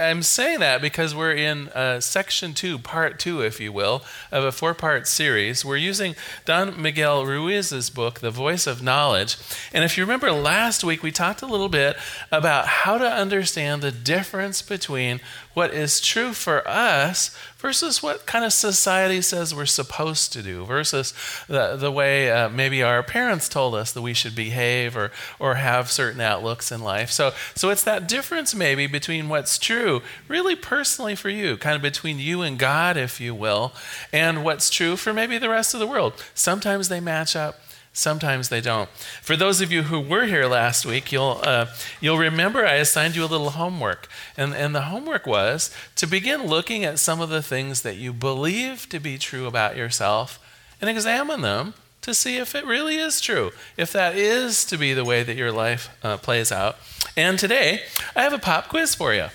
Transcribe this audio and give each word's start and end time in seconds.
I'm 0.00 0.22
saying 0.22 0.60
that 0.60 0.80
because 0.80 1.12
we're 1.12 1.32
in 1.32 1.70
uh, 1.70 1.98
section 1.98 2.54
two, 2.54 2.78
part 2.78 3.18
two, 3.18 3.40
if 3.40 3.58
you 3.58 3.72
will, 3.72 4.04
of 4.30 4.44
a 4.44 4.52
four 4.52 4.72
part 4.72 5.08
series. 5.08 5.64
We're 5.64 5.76
using 5.76 6.14
Don 6.44 6.80
Miguel 6.80 7.26
Ruiz's 7.26 7.90
book, 7.90 8.20
The 8.20 8.30
Voice 8.30 8.68
of 8.68 8.80
Knowledge. 8.80 9.36
And 9.72 9.82
if 9.82 9.98
you 9.98 10.04
remember 10.04 10.30
last 10.30 10.84
week, 10.84 11.02
we 11.02 11.10
talked 11.10 11.42
a 11.42 11.46
little 11.46 11.68
bit 11.68 11.96
about 12.30 12.68
how 12.68 12.96
to 12.96 13.10
understand 13.10 13.82
the 13.82 13.90
difference 13.90 14.62
between 14.62 15.18
what 15.58 15.74
is 15.74 16.00
true 16.00 16.32
for 16.32 16.66
us 16.68 17.36
versus 17.56 18.00
what 18.00 18.26
kind 18.26 18.44
of 18.44 18.52
society 18.52 19.20
says 19.20 19.52
we're 19.52 19.66
supposed 19.66 20.32
to 20.32 20.40
do, 20.40 20.64
versus 20.64 21.12
the, 21.48 21.74
the 21.74 21.90
way 21.90 22.30
uh, 22.30 22.48
maybe 22.48 22.80
our 22.80 23.02
parents 23.02 23.48
told 23.48 23.74
us 23.74 23.90
that 23.90 24.00
we 24.00 24.14
should 24.14 24.36
behave 24.36 24.96
or, 24.96 25.10
or 25.40 25.56
have 25.56 25.90
certain 25.90 26.20
outlooks 26.20 26.70
in 26.70 26.80
life. 26.80 27.10
So, 27.10 27.32
so 27.56 27.70
it's 27.70 27.82
that 27.82 28.06
difference 28.06 28.54
maybe 28.54 28.86
between 28.86 29.28
what's 29.28 29.58
true, 29.58 30.00
really 30.28 30.54
personally 30.54 31.16
for 31.16 31.28
you, 31.28 31.56
kind 31.56 31.74
of 31.74 31.82
between 31.82 32.20
you 32.20 32.40
and 32.42 32.56
God, 32.56 32.96
if 32.96 33.20
you 33.20 33.34
will, 33.34 33.72
and 34.12 34.44
what's 34.44 34.70
true 34.70 34.94
for 34.94 35.12
maybe 35.12 35.38
the 35.38 35.48
rest 35.48 35.74
of 35.74 35.80
the 35.80 35.88
world. 35.88 36.12
Sometimes 36.34 36.88
they 36.88 37.00
match 37.00 37.34
up 37.34 37.58
Sometimes 37.98 38.48
they 38.48 38.60
don't. 38.60 38.88
For 39.22 39.36
those 39.36 39.60
of 39.60 39.72
you 39.72 39.82
who 39.84 39.98
were 39.98 40.26
here 40.26 40.46
last 40.46 40.86
week, 40.86 41.10
you'll, 41.10 41.40
uh, 41.42 41.66
you'll 42.00 42.16
remember 42.16 42.64
I 42.64 42.74
assigned 42.74 43.16
you 43.16 43.24
a 43.24 43.26
little 43.26 43.50
homework. 43.50 44.08
And, 44.36 44.54
and 44.54 44.72
the 44.72 44.82
homework 44.82 45.26
was 45.26 45.74
to 45.96 46.06
begin 46.06 46.46
looking 46.46 46.84
at 46.84 47.00
some 47.00 47.20
of 47.20 47.28
the 47.28 47.42
things 47.42 47.82
that 47.82 47.96
you 47.96 48.12
believe 48.12 48.88
to 48.90 49.00
be 49.00 49.18
true 49.18 49.46
about 49.46 49.76
yourself 49.76 50.38
and 50.80 50.88
examine 50.88 51.40
them 51.40 51.74
to 52.02 52.14
see 52.14 52.36
if 52.36 52.54
it 52.54 52.64
really 52.64 52.98
is 52.98 53.20
true, 53.20 53.50
if 53.76 53.92
that 53.92 54.14
is 54.14 54.64
to 54.66 54.78
be 54.78 54.94
the 54.94 55.04
way 55.04 55.24
that 55.24 55.36
your 55.36 55.50
life 55.50 55.90
uh, 56.04 56.16
plays 56.18 56.52
out. 56.52 56.76
And 57.16 57.36
today, 57.36 57.82
I 58.14 58.22
have 58.22 58.32
a 58.32 58.38
pop 58.38 58.68
quiz 58.68 58.94
for 58.94 59.12
you. 59.12 59.26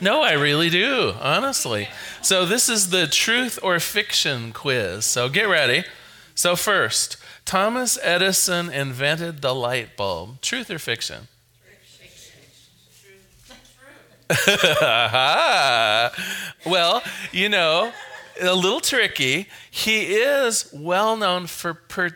No, 0.00 0.22
I 0.22 0.32
really 0.32 0.68
do, 0.68 1.14
honestly. 1.20 1.88
So, 2.22 2.44
this 2.44 2.68
is 2.68 2.90
the 2.90 3.06
truth 3.06 3.60
or 3.62 3.78
fiction 3.78 4.52
quiz. 4.52 5.04
So, 5.04 5.28
get 5.28 5.44
ready. 5.44 5.84
So, 6.34 6.56
first, 6.56 7.16
Thomas 7.44 7.98
Edison 8.02 8.70
invented 8.70 9.42
the 9.42 9.54
light 9.54 9.96
bulb. 9.96 10.40
Truth 10.40 10.70
or 10.70 10.78
fiction? 10.78 11.28
well, 16.64 17.02
you 17.32 17.48
know, 17.48 17.92
a 18.40 18.54
little 18.54 18.80
tricky. 18.80 19.48
He 19.70 20.14
is 20.14 20.70
well 20.72 21.16
known 21.16 21.46
for, 21.46 21.74
per, 21.74 22.10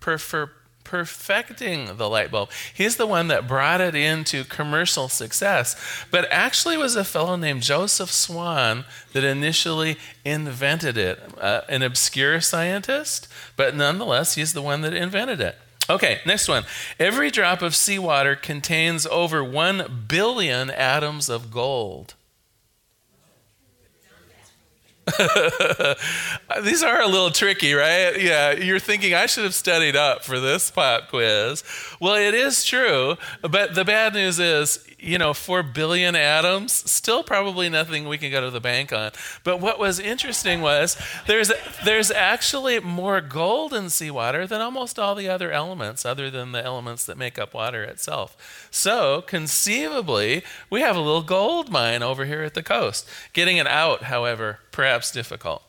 per, 0.00 0.18
for 0.18 0.52
perfecting 0.84 1.96
the 1.96 2.08
light 2.08 2.30
bulb. 2.30 2.50
He's 2.72 2.96
the 2.96 3.06
one 3.06 3.28
that 3.28 3.48
brought 3.48 3.80
it 3.80 3.94
into 3.94 4.44
commercial 4.44 5.08
success. 5.08 5.76
But 6.10 6.28
actually 6.30 6.76
was 6.76 6.94
a 6.94 7.04
fellow 7.04 7.36
named 7.36 7.62
Joseph 7.62 8.10
Swan 8.10 8.84
that 9.12 9.24
initially 9.24 9.96
invented 10.24 10.96
it, 10.96 11.20
uh, 11.40 11.62
an 11.68 11.82
obscure 11.82 12.40
scientist, 12.40 13.28
but 13.56 13.74
nonetheless, 13.74 14.34
he's 14.34 14.52
the 14.52 14.62
one 14.62 14.82
that 14.82 14.94
invented 14.94 15.40
it. 15.40 15.56
Okay, 15.88 16.20
next 16.24 16.48
one. 16.48 16.64
Every 16.98 17.30
drop 17.30 17.60
of 17.60 17.74
seawater 17.74 18.36
contains 18.36 19.06
over 19.06 19.44
1 19.44 20.06
billion 20.08 20.70
atoms 20.70 21.28
of 21.28 21.50
gold. 21.50 22.14
These 26.62 26.82
are 26.82 27.02
a 27.02 27.06
little 27.06 27.30
tricky, 27.30 27.74
right? 27.74 28.20
Yeah, 28.20 28.52
you're 28.52 28.78
thinking 28.78 29.14
I 29.14 29.26
should 29.26 29.44
have 29.44 29.54
studied 29.54 29.96
up 29.96 30.24
for 30.24 30.40
this 30.40 30.70
pop 30.70 31.08
quiz. 31.08 31.62
Well, 32.00 32.14
it 32.14 32.32
is 32.34 32.64
true, 32.64 33.16
but 33.42 33.74
the 33.74 33.84
bad 33.84 34.14
news 34.14 34.38
is 34.38 34.86
you 35.04 35.18
know, 35.18 35.34
4 35.34 35.62
billion 35.62 36.16
atoms, 36.16 36.72
still 36.72 37.22
probably 37.22 37.68
nothing 37.68 38.08
we 38.08 38.18
can 38.18 38.30
go 38.30 38.40
to 38.40 38.50
the 38.50 38.60
bank 38.60 38.92
on. 38.92 39.12
But 39.42 39.60
what 39.60 39.78
was 39.78 39.98
interesting 39.98 40.62
was 40.62 40.96
there's, 41.26 41.52
there's 41.84 42.10
actually 42.10 42.80
more 42.80 43.20
gold 43.20 43.74
in 43.74 43.90
seawater 43.90 44.46
than 44.46 44.60
almost 44.60 44.98
all 44.98 45.14
the 45.14 45.28
other 45.28 45.52
elements, 45.52 46.06
other 46.06 46.30
than 46.30 46.52
the 46.52 46.64
elements 46.64 47.04
that 47.04 47.18
make 47.18 47.38
up 47.38 47.52
water 47.52 47.84
itself. 47.84 48.68
So, 48.70 49.22
conceivably, 49.22 50.42
we 50.70 50.80
have 50.80 50.96
a 50.96 51.00
little 51.00 51.22
gold 51.22 51.70
mine 51.70 52.02
over 52.02 52.24
here 52.24 52.42
at 52.42 52.54
the 52.54 52.62
coast. 52.62 53.08
Getting 53.34 53.58
it 53.58 53.66
out, 53.66 54.04
however, 54.04 54.60
difficult. 55.02 55.62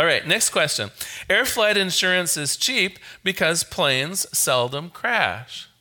All 0.00 0.06
right, 0.06 0.26
next 0.26 0.48
question. 0.48 0.90
Air 1.28 1.44
flight 1.44 1.76
insurance 1.76 2.36
is 2.38 2.56
cheap 2.56 2.98
because 3.22 3.64
planes 3.64 4.26
seldom 4.36 4.88
crash. 4.88 5.68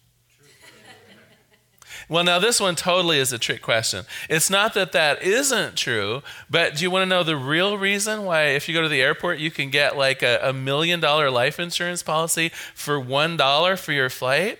Well, 2.09 2.23
now 2.23 2.39
this 2.39 2.59
one 2.59 2.75
totally 2.75 3.19
is 3.19 3.31
a 3.31 3.37
trick 3.37 3.61
question. 3.61 4.05
It's 4.29 4.49
not 4.49 4.73
that 4.73 4.93
that 4.93 5.21
isn't 5.21 5.75
true, 5.75 6.23
but 6.49 6.75
do 6.75 6.83
you 6.83 6.89
want 6.89 7.03
to 7.03 7.05
know 7.05 7.21
the 7.21 7.37
real 7.37 7.77
reason 7.77 8.23
why, 8.23 8.45
if 8.45 8.67
you 8.67 8.73
go 8.73 8.81
to 8.81 8.89
the 8.89 9.01
airport, 9.01 9.37
you 9.37 9.51
can 9.51 9.69
get 9.69 9.95
like 9.95 10.23
a, 10.23 10.39
a 10.41 10.51
million 10.51 10.99
dollar 10.99 11.29
life 11.29 11.59
insurance 11.59 12.01
policy 12.01 12.49
for 12.73 12.99
one 12.99 13.37
dollar 13.37 13.75
for 13.75 13.91
your 13.91 14.09
flight? 14.09 14.57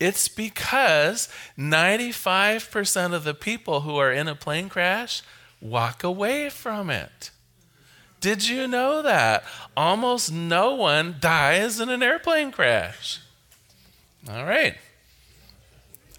It's 0.00 0.26
because 0.26 1.28
95% 1.56 3.14
of 3.14 3.22
the 3.22 3.34
people 3.34 3.82
who 3.82 3.96
are 3.96 4.12
in 4.12 4.26
a 4.26 4.34
plane 4.34 4.68
crash 4.68 5.22
walk 5.60 6.02
away 6.02 6.50
from 6.50 6.90
it. 6.90 7.30
Did 8.20 8.46
you 8.46 8.66
know 8.66 9.02
that? 9.02 9.44
Almost 9.76 10.32
no 10.32 10.74
one 10.74 11.16
dies 11.20 11.78
in 11.80 11.88
an 11.88 12.02
airplane 12.02 12.50
crash. 12.50 13.20
All 14.28 14.44
right. 14.44 14.76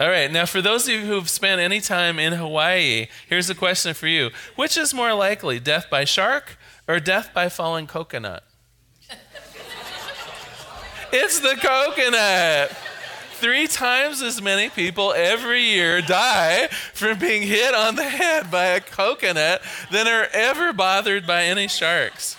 All 0.00 0.08
right, 0.08 0.32
now 0.32 0.46
for 0.46 0.62
those 0.62 0.88
of 0.88 0.94
you 0.94 1.00
who've 1.00 1.28
spent 1.28 1.60
any 1.60 1.78
time 1.78 2.18
in 2.18 2.32
Hawaii, 2.32 3.08
here's 3.28 3.50
a 3.50 3.54
question 3.54 3.92
for 3.92 4.06
you 4.06 4.30
Which 4.56 4.78
is 4.78 4.94
more 4.94 5.12
likely, 5.12 5.60
death 5.60 5.90
by 5.90 6.04
shark 6.04 6.56
or 6.88 7.00
death 7.00 7.34
by 7.34 7.50
falling 7.50 7.86
coconut? 7.86 8.42
it's 11.12 11.40
the 11.40 11.54
coconut. 11.60 12.74
Three 13.40 13.66
times 13.66 14.20
as 14.20 14.42
many 14.42 14.68
people 14.68 15.14
every 15.14 15.62
year 15.62 16.02
die 16.02 16.66
from 16.92 17.18
being 17.18 17.40
hit 17.40 17.74
on 17.74 17.96
the 17.96 18.04
head 18.04 18.50
by 18.50 18.66
a 18.66 18.80
coconut 18.80 19.62
than 19.90 20.06
are 20.06 20.28
ever 20.34 20.74
bothered 20.74 21.26
by 21.26 21.44
any 21.44 21.66
sharks. 21.66 22.36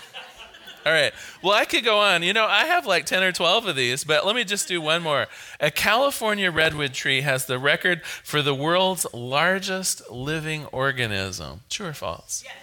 All 0.86 0.92
right. 0.92 1.12
Well, 1.42 1.54
I 1.54 1.66
could 1.66 1.84
go 1.84 1.98
on. 1.98 2.22
You 2.22 2.34
know, 2.34 2.46
I 2.46 2.66
have 2.66 2.86
like 2.86 3.08
10 3.08 3.24
or 3.24 3.32
12 3.32 3.66
of 3.66 3.76
these, 3.76 4.04
but 4.04 4.28
let 4.28 4.36
me 4.36 4.44
just 4.44 4.68
do 4.68 4.80
one 4.80 5.02
more. 5.02 5.26
A 5.60 5.72
California 5.72 6.52
redwood 6.52 6.94
tree 6.94 7.22
has 7.22 7.48
the 7.48 7.58
record 7.58 8.04
for 8.06 8.44
the 8.44 8.54
world's 8.54 9.08
largest 9.12 10.08
living 10.12 10.66
organism. 10.68 11.62
True 11.68 11.88
or 11.88 11.94
false? 11.94 12.44
Yes. 12.46 12.54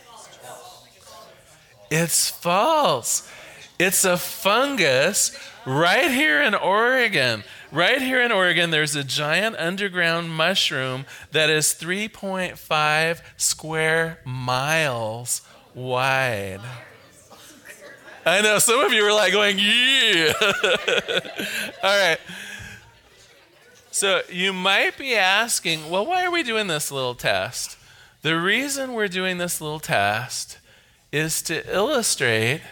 It's 1.91 2.31
false. 2.31 3.29
It's 3.79 4.05
a 4.05 4.17
fungus 4.17 5.37
right 5.65 6.11
here 6.11 6.43
in 6.43 6.55
Oregon. 6.55 7.45
Right 7.71 8.01
here 8.01 8.23
in 8.23 8.33
Oregon, 8.33 8.71
there's 8.71 8.97
a 8.97 9.05
giant 9.05 9.57
underground 9.57 10.31
mushroom 10.31 11.05
that 11.33 11.51
is 11.51 11.67
3.5 11.75 13.21
square 13.37 14.21
miles 14.25 15.43
wide. 15.75 16.63
I 18.25 18.41
know 18.41 18.59
some 18.59 18.81
of 18.81 18.93
you 18.93 19.05
were 19.05 19.13
like 19.13 19.33
going, 19.33 19.59
yeah. 19.59 20.33
All 21.83 22.09
right. 22.09 22.19
So 23.91 24.23
you 24.31 24.55
might 24.55 24.97
be 24.97 25.15
asking, 25.15 25.91
well, 25.91 26.07
why 26.07 26.25
are 26.25 26.31
we 26.31 26.43
doing 26.43 26.69
this 26.69 26.91
little 26.91 27.15
test? 27.15 27.77
The 28.23 28.39
reason 28.39 28.95
we're 28.95 29.09
doing 29.09 29.37
this 29.37 29.61
little 29.61 29.81
test 29.81 30.59
is 31.13 31.43
to 31.43 31.71
illustrate 31.75 32.63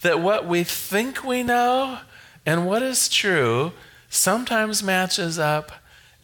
that 0.00 0.20
what 0.20 0.46
we 0.46 0.64
think 0.64 1.24
we 1.24 1.42
know 1.42 1.98
and 2.46 2.66
what 2.66 2.82
is 2.82 3.06
true 3.10 3.72
sometimes 4.10 4.82
matches 4.82 5.38
up 5.38 5.72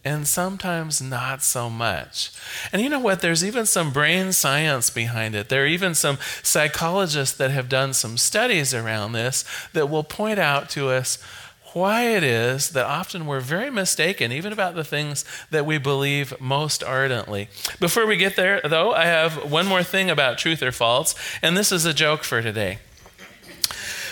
and 0.05 0.27
sometimes 0.27 1.01
not 1.01 1.41
so 1.41 1.69
much. 1.69 2.31
And 2.71 2.81
you 2.81 2.87
know 2.87 2.99
what? 2.99 3.21
There's 3.21 3.43
even 3.43 3.65
some 3.65 3.91
brain 3.91 4.31
science 4.31 4.89
behind 4.89 5.35
it. 5.35 5.49
There 5.49 5.63
are 5.63 5.67
even 5.67 5.95
some 5.95 6.17
psychologists 6.43 7.35
that 7.37 7.51
have 7.51 7.67
done 7.67 7.93
some 7.93 8.17
studies 8.17 8.73
around 8.73 9.13
this 9.13 9.43
that 9.73 9.89
will 9.89 10.03
point 10.03 10.39
out 10.39 10.69
to 10.71 10.89
us 10.89 11.17
why 11.73 12.03
it 12.03 12.23
is 12.23 12.69
that 12.71 12.85
often 12.85 13.25
we're 13.25 13.41
very 13.41 13.69
mistaken, 13.69 14.31
even 14.31 14.53
about 14.53 14.75
the 14.75 14.83
things 14.83 15.25
that 15.51 15.65
we 15.65 15.77
believe 15.77 16.39
most 16.39 16.83
ardently. 16.83 17.49
Before 17.79 18.05
we 18.05 18.15
get 18.15 18.35
there, 18.35 18.61
though, 18.63 18.93
I 18.93 19.05
have 19.05 19.51
one 19.51 19.67
more 19.67 19.83
thing 19.83 20.09
about 20.09 20.37
truth 20.37 20.63
or 20.63 20.71
false, 20.71 21.13
and 21.41 21.57
this 21.57 21.71
is 21.71 21.85
a 21.85 21.93
joke 21.93 22.23
for 22.23 22.41
today. 22.41 22.79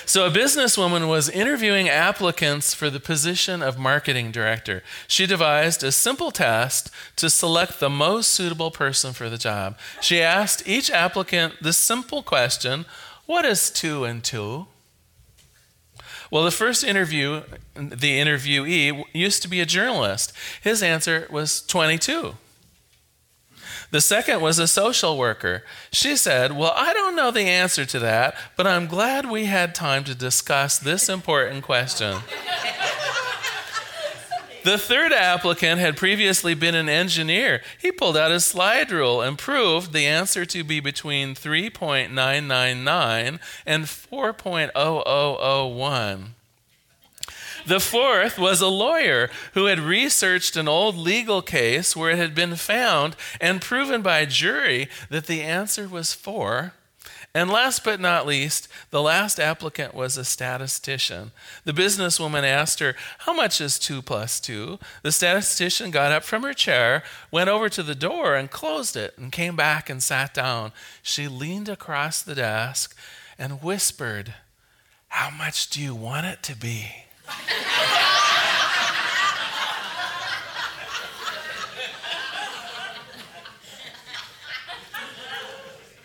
So, 0.07 0.27
a 0.27 0.29
businesswoman 0.29 1.07
was 1.07 1.29
interviewing 1.29 1.89
applicants 1.89 2.75
for 2.75 2.91
the 2.91 2.99
position 2.99 3.63
of 3.63 3.79
marketing 3.79 4.31
director. 4.31 4.83
She 5.07 5.25
devised 5.25 5.83
a 5.83 5.91
simple 5.91 6.29
test 6.29 6.91
to 7.15 7.27
select 7.27 7.79
the 7.79 7.89
most 7.89 8.29
suitable 8.29 8.69
person 8.69 9.13
for 9.13 9.29
the 9.29 9.39
job. 9.39 9.79
She 10.01 10.21
asked 10.21 10.67
each 10.67 10.91
applicant 10.91 11.55
the 11.61 11.73
simple 11.73 12.21
question 12.21 12.85
What 13.25 13.45
is 13.45 13.71
two 13.71 14.03
and 14.03 14.23
two? 14.23 14.67
Well, 16.29 16.43
the 16.43 16.51
first 16.51 16.83
interview, 16.83 17.41
the 17.75 18.19
interviewee 18.19 19.05
used 19.11 19.41
to 19.41 19.47
be 19.47 19.59
a 19.59 19.65
journalist. 19.65 20.33
His 20.61 20.83
answer 20.83 21.27
was 21.31 21.61
22. 21.61 22.35
The 23.91 24.01
second 24.01 24.41
was 24.41 24.59
a 24.59 24.67
social 24.67 25.17
worker. 25.17 25.63
She 25.91 26.15
said, 26.15 26.55
Well, 26.55 26.73
I 26.75 26.93
don't 26.93 27.15
know 27.15 27.31
the 27.31 27.41
answer 27.41 27.85
to 27.85 27.99
that, 27.99 28.35
but 28.55 28.67
I'm 28.67 28.87
glad 28.87 29.29
we 29.29 29.45
had 29.45 29.75
time 29.75 30.03
to 30.05 30.15
discuss 30.15 30.77
this 30.77 31.09
important 31.09 31.63
question. 31.63 32.17
The 34.65 34.77
third 34.79 35.13
applicant 35.13 35.79
had 35.79 35.95
previously 35.95 36.55
been 36.55 36.73
an 36.73 36.89
engineer. 36.89 37.61
He 37.79 37.91
pulled 37.91 38.17
out 38.17 38.31
his 38.31 38.47
slide 38.47 38.91
rule 38.91 39.21
and 39.21 39.37
proved 39.37 39.93
the 39.93 40.07
answer 40.07 40.43
to 40.43 40.63
be 40.63 40.79
between 40.79 41.35
3.999 41.35 43.39
and 43.67 43.85
4.0001. 43.85 46.34
The 47.65 47.79
fourth 47.79 48.37
was 48.37 48.61
a 48.61 48.67
lawyer 48.67 49.29
who 49.53 49.65
had 49.65 49.79
researched 49.79 50.55
an 50.55 50.67
old 50.67 50.95
legal 50.95 51.41
case 51.41 51.95
where 51.95 52.11
it 52.11 52.17
had 52.17 52.35
been 52.35 52.55
found 52.55 53.15
and 53.41 53.61
proven 53.61 54.01
by 54.03 54.19
a 54.19 54.27
jury 54.27 54.87
that 55.09 55.25
the 55.25 55.41
answer 55.41 55.87
was 55.87 56.13
four. 56.13 56.73
And 57.33 57.49
last 57.49 57.83
but 57.83 57.99
not 57.99 58.25
least, 58.25 58.69
the 58.91 59.01
last 59.01 59.39
applicant 59.39 59.93
was 59.93 60.15
a 60.15 60.23
statistician. 60.23 61.31
The 61.65 61.73
businesswoman 61.73 62.43
asked 62.43 62.79
her, 62.79 62.95
How 63.19 63.33
much 63.33 63.59
is 63.59 63.77
2 63.77 64.01
plus 64.01 64.39
2? 64.39 64.79
The 65.01 65.11
statistician 65.11 65.91
got 65.91 66.13
up 66.13 66.23
from 66.23 66.43
her 66.43 66.53
chair, 66.53 67.03
went 67.31 67.49
over 67.49 67.67
to 67.67 67.83
the 67.83 67.95
door, 67.95 68.35
and 68.35 68.49
closed 68.49 68.95
it, 68.95 69.17
and 69.17 69.33
came 69.33 69.57
back 69.57 69.89
and 69.89 70.01
sat 70.01 70.33
down. 70.33 70.71
She 71.01 71.27
leaned 71.27 71.67
across 71.67 72.21
the 72.21 72.35
desk 72.35 72.95
and 73.37 73.61
whispered, 73.61 74.35
How 75.09 75.29
much 75.29 75.69
do 75.69 75.81
you 75.81 75.93
want 75.93 76.27
it 76.27 76.41
to 76.43 76.55
be? 76.55 77.04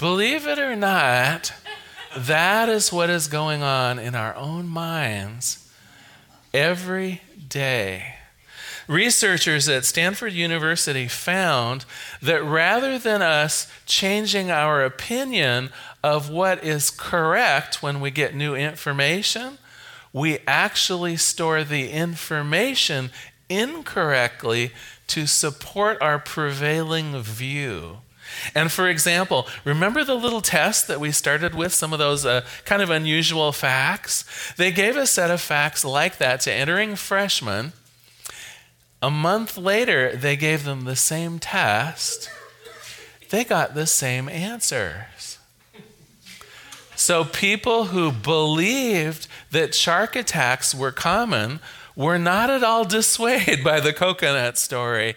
Believe 0.01 0.47
it 0.47 0.59
or 0.59 0.75
not, 0.77 1.53
that 2.17 2.71
is 2.71 2.91
what 2.91 3.11
is 3.11 3.29
going 3.29 3.63
on 3.63 3.99
in 3.99 4.15
our 4.15 4.35
own 4.35 4.67
minds 4.67 5.71
every 6.55 7.21
day. 7.49 8.15
Researchers 8.89 9.69
at 9.69 9.85
Stanford 9.85 10.33
University 10.33 11.07
found 11.07 11.85
that 12.23 12.43
rather 12.43 12.99
than 12.99 13.21
us 13.21 13.71
changing 13.85 14.51
our 14.51 14.83
opinion 14.83 15.69
of 16.03 16.31
what 16.31 16.65
is 16.65 16.89
correct 16.89 17.83
when 17.83 18.01
we 18.01 18.11
get 18.11 18.35
new 18.35 18.55
information, 18.55 19.59
we 20.13 20.39
actually 20.47 21.17
store 21.17 21.65
the 21.65 21.91
information 21.91 23.11
incorrectly 23.49 24.73
to 25.09 25.27
support 25.27 26.01
our 26.01 26.19
prevailing 26.19 27.21
view. 27.21 27.99
And 28.55 28.71
for 28.71 28.89
example, 28.89 29.47
remember 29.65 30.05
the 30.05 30.15
little 30.15 30.41
test 30.41 30.87
that 30.89 31.01
we 31.01 31.11
started 31.11 31.55
with, 31.55 31.75
some 31.75 31.93
of 31.93 31.99
those 31.99 32.25
uh, 32.25 32.45
kind 32.65 32.81
of 32.81 32.91
unusual 32.91 33.53
facts? 33.53 34.25
They 34.57 34.71
gave 34.71 34.97
a 34.97 35.07
set 35.07 35.31
of 35.31 35.41
facts 35.41 35.85
like 35.85 36.19
that 36.19 36.41
to 36.43 36.53
entering 36.53 36.97
freshmen. 36.97 37.73
A 39.03 39.11
month 39.11 39.57
later, 39.57 40.15
they 40.15 40.37
gave 40.37 40.65
them 40.65 40.85
the 40.85 40.97
same 40.97 41.39
test. 41.39 42.31
They 43.31 43.45
got 43.45 43.75
the 43.75 43.87
same 43.87 44.29
answers. 44.29 45.05
So, 47.01 47.25
people 47.25 47.87
who 47.87 48.13
believed 48.13 49.27
that 49.53 49.75
shark 49.75 50.15
attacks 50.15 50.75
were 50.75 50.93
common 50.93 51.61
were 51.97 52.19
not 52.19 52.51
at 52.51 52.63
all 52.63 52.85
dissuaded 52.85 53.65
by 53.65 53.81
the 53.81 53.95
coconut 53.95 54.59
story. 54.59 55.15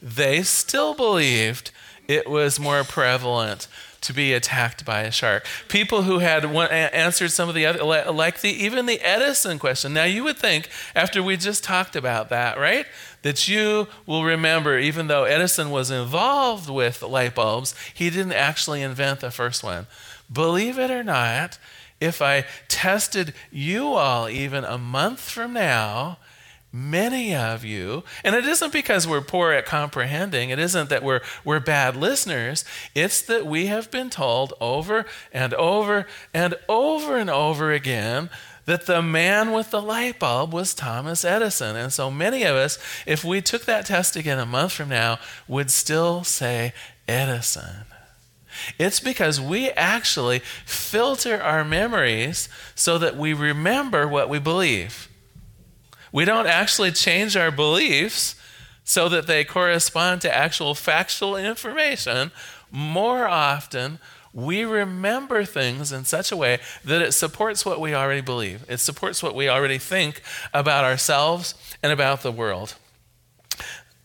They 0.00 0.44
still 0.44 0.94
believed 0.94 1.72
it 2.06 2.30
was 2.30 2.60
more 2.60 2.84
prevalent 2.84 3.66
to 4.02 4.12
be 4.12 4.32
attacked 4.32 4.84
by 4.84 5.00
a 5.00 5.10
shark. 5.10 5.44
People 5.66 6.02
who 6.02 6.20
had 6.20 6.44
one, 6.52 6.70
answered 6.70 7.32
some 7.32 7.48
of 7.48 7.56
the 7.56 7.66
other, 7.66 7.82
like 8.12 8.40
the 8.40 8.50
even 8.50 8.86
the 8.86 9.00
Edison 9.00 9.58
question. 9.58 9.92
Now 9.92 10.04
you 10.04 10.22
would 10.22 10.38
think 10.38 10.68
after 10.94 11.20
we 11.20 11.36
just 11.36 11.64
talked 11.64 11.96
about 11.96 12.28
that, 12.28 12.58
right, 12.58 12.86
that 13.22 13.48
you 13.48 13.88
will 14.06 14.22
remember, 14.22 14.78
even 14.78 15.08
though 15.08 15.24
Edison 15.24 15.70
was 15.70 15.90
involved 15.90 16.70
with 16.70 17.02
light 17.02 17.34
bulbs, 17.34 17.74
he 17.92 18.08
didn't 18.08 18.34
actually 18.34 18.82
invent 18.82 19.18
the 19.18 19.32
first 19.32 19.64
one. 19.64 19.88
Believe 20.34 20.78
it 20.78 20.90
or 20.90 21.02
not, 21.02 21.58
if 22.00 22.20
I 22.20 22.44
tested 22.68 23.32
you 23.50 23.94
all 23.94 24.28
even 24.28 24.64
a 24.64 24.76
month 24.76 25.20
from 25.20 25.54
now 25.54 26.18
many 26.74 27.36
of 27.36 27.64
you, 27.64 28.02
and 28.24 28.34
it 28.34 28.44
isn't 28.44 28.72
because 28.72 29.06
we're 29.06 29.20
poor 29.20 29.52
at 29.52 29.64
comprehending, 29.64 30.50
it 30.50 30.58
isn't 30.58 30.90
that 30.90 31.04
we're, 31.04 31.20
we're 31.44 31.60
bad 31.60 31.94
listeners, 31.94 32.64
it's 32.96 33.22
that 33.22 33.46
we 33.46 33.66
have 33.66 33.92
been 33.92 34.10
told 34.10 34.52
over 34.60 35.06
and 35.32 35.54
over 35.54 36.04
and 36.34 36.56
over 36.68 37.16
and 37.16 37.30
over 37.30 37.70
again 37.70 38.28
that 38.64 38.86
the 38.86 39.00
man 39.02 39.52
with 39.52 39.70
the 39.70 39.80
light 39.80 40.18
bulb 40.18 40.52
was 40.52 40.74
Thomas 40.74 41.24
Edison. 41.24 41.76
And 41.76 41.92
so 41.92 42.10
many 42.10 42.42
of 42.42 42.56
us, 42.56 42.78
if 43.06 43.22
we 43.22 43.40
took 43.40 43.66
that 43.66 43.86
test 43.86 44.16
again 44.16 44.40
a 44.40 44.46
month 44.46 44.72
from 44.72 44.88
now, 44.88 45.18
would 45.46 45.70
still 45.70 46.24
say 46.24 46.72
Edison. 47.06 47.84
It's 48.78 49.00
because 49.00 49.40
we 49.40 49.70
actually 49.70 50.40
filter 50.64 51.40
our 51.40 51.64
memories 51.64 52.48
so 52.74 52.98
that 52.98 53.16
we 53.16 53.32
remember 53.32 54.06
what 54.06 54.28
we 54.28 54.38
believe. 54.38 55.08
We 56.12 56.24
don't 56.24 56.46
actually 56.46 56.92
change 56.92 57.36
our 57.36 57.50
beliefs 57.50 58.36
so 58.84 59.08
that 59.08 59.26
they 59.26 59.44
correspond 59.44 60.20
to 60.22 60.34
actual 60.34 60.74
factual 60.74 61.36
information. 61.36 62.30
More 62.70 63.26
often, 63.26 63.98
we 64.32 64.64
remember 64.64 65.44
things 65.44 65.92
in 65.92 66.04
such 66.04 66.30
a 66.30 66.36
way 66.36 66.58
that 66.84 67.00
it 67.00 67.12
supports 67.12 67.64
what 67.64 67.80
we 67.80 67.94
already 67.94 68.20
believe. 68.20 68.64
It 68.68 68.78
supports 68.78 69.22
what 69.22 69.34
we 69.34 69.48
already 69.48 69.78
think 69.78 70.22
about 70.52 70.84
ourselves 70.84 71.54
and 71.82 71.92
about 71.92 72.22
the 72.22 72.32
world. 72.32 72.74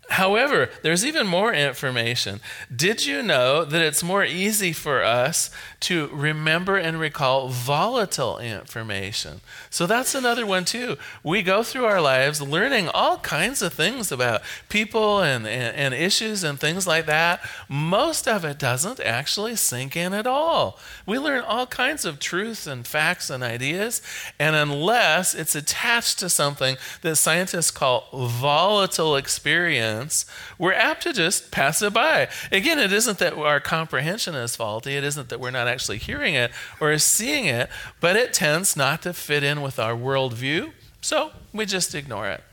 However, 0.09 0.69
there's 0.81 1.05
even 1.05 1.27
more 1.27 1.53
information. 1.53 2.41
Did 2.75 3.05
you 3.05 3.21
know 3.21 3.63
that 3.63 3.81
it's 3.81 4.03
more 4.03 4.25
easy 4.25 4.73
for 4.73 5.03
us 5.03 5.51
to 5.81 6.07
remember 6.11 6.77
and 6.77 6.99
recall 6.99 7.49
volatile 7.49 8.39
information? 8.39 9.41
So 9.69 9.85
that's 9.85 10.15
another 10.15 10.47
one, 10.47 10.65
too. 10.65 10.97
We 11.23 11.43
go 11.43 11.61
through 11.61 11.85
our 11.85 12.01
lives 12.01 12.41
learning 12.41 12.89
all 12.89 13.17
kinds 13.19 13.61
of 13.61 13.73
things 13.73 14.11
about 14.11 14.41
people 14.67 15.21
and, 15.21 15.45
and, 15.45 15.75
and 15.75 15.93
issues 15.93 16.43
and 16.43 16.59
things 16.59 16.87
like 16.87 17.05
that. 17.05 17.39
Most 17.67 18.27
of 18.27 18.43
it 18.43 18.57
doesn't 18.57 18.99
actually 18.99 19.55
sink 19.57 19.95
in 19.95 20.13
at 20.13 20.25
all. 20.25 20.79
We 21.05 21.19
learn 21.19 21.43
all 21.43 21.67
kinds 21.67 22.03
of 22.03 22.19
truths 22.19 22.65
and 22.65 22.85
facts 22.85 23.29
and 23.29 23.43
ideas, 23.43 24.01
and 24.39 24.55
unless 24.55 25.35
it's 25.35 25.55
attached 25.55 26.17
to 26.19 26.29
something 26.29 26.77
that 27.01 27.17
scientists 27.17 27.69
call 27.71 28.07
volatile 28.11 29.15
experience, 29.15 29.98
sense, 29.99 30.25
we're 30.57 30.73
apt 30.73 31.03
to 31.03 31.13
just 31.13 31.51
pass 31.51 31.81
it 31.81 31.93
by. 31.93 32.29
Again, 32.51 32.79
it 32.79 32.93
isn't 32.93 33.19
that 33.19 33.33
our 33.33 33.59
comprehension 33.59 34.35
is 34.35 34.55
faulty, 34.55 34.95
it 34.95 35.03
isn't 35.03 35.29
that 35.29 35.39
we're 35.39 35.51
not 35.51 35.67
actually 35.67 35.97
hearing 35.97 36.35
it 36.35 36.51
or 36.79 36.97
seeing 36.97 37.45
it, 37.45 37.69
but 37.99 38.15
it 38.15 38.33
tends 38.33 38.75
not 38.75 39.01
to 39.03 39.13
fit 39.13 39.43
in 39.43 39.61
with 39.61 39.79
our 39.79 39.93
worldview, 39.93 40.71
so 41.01 41.31
we 41.53 41.65
just 41.65 41.93
ignore 41.95 42.29
it. 42.29 42.43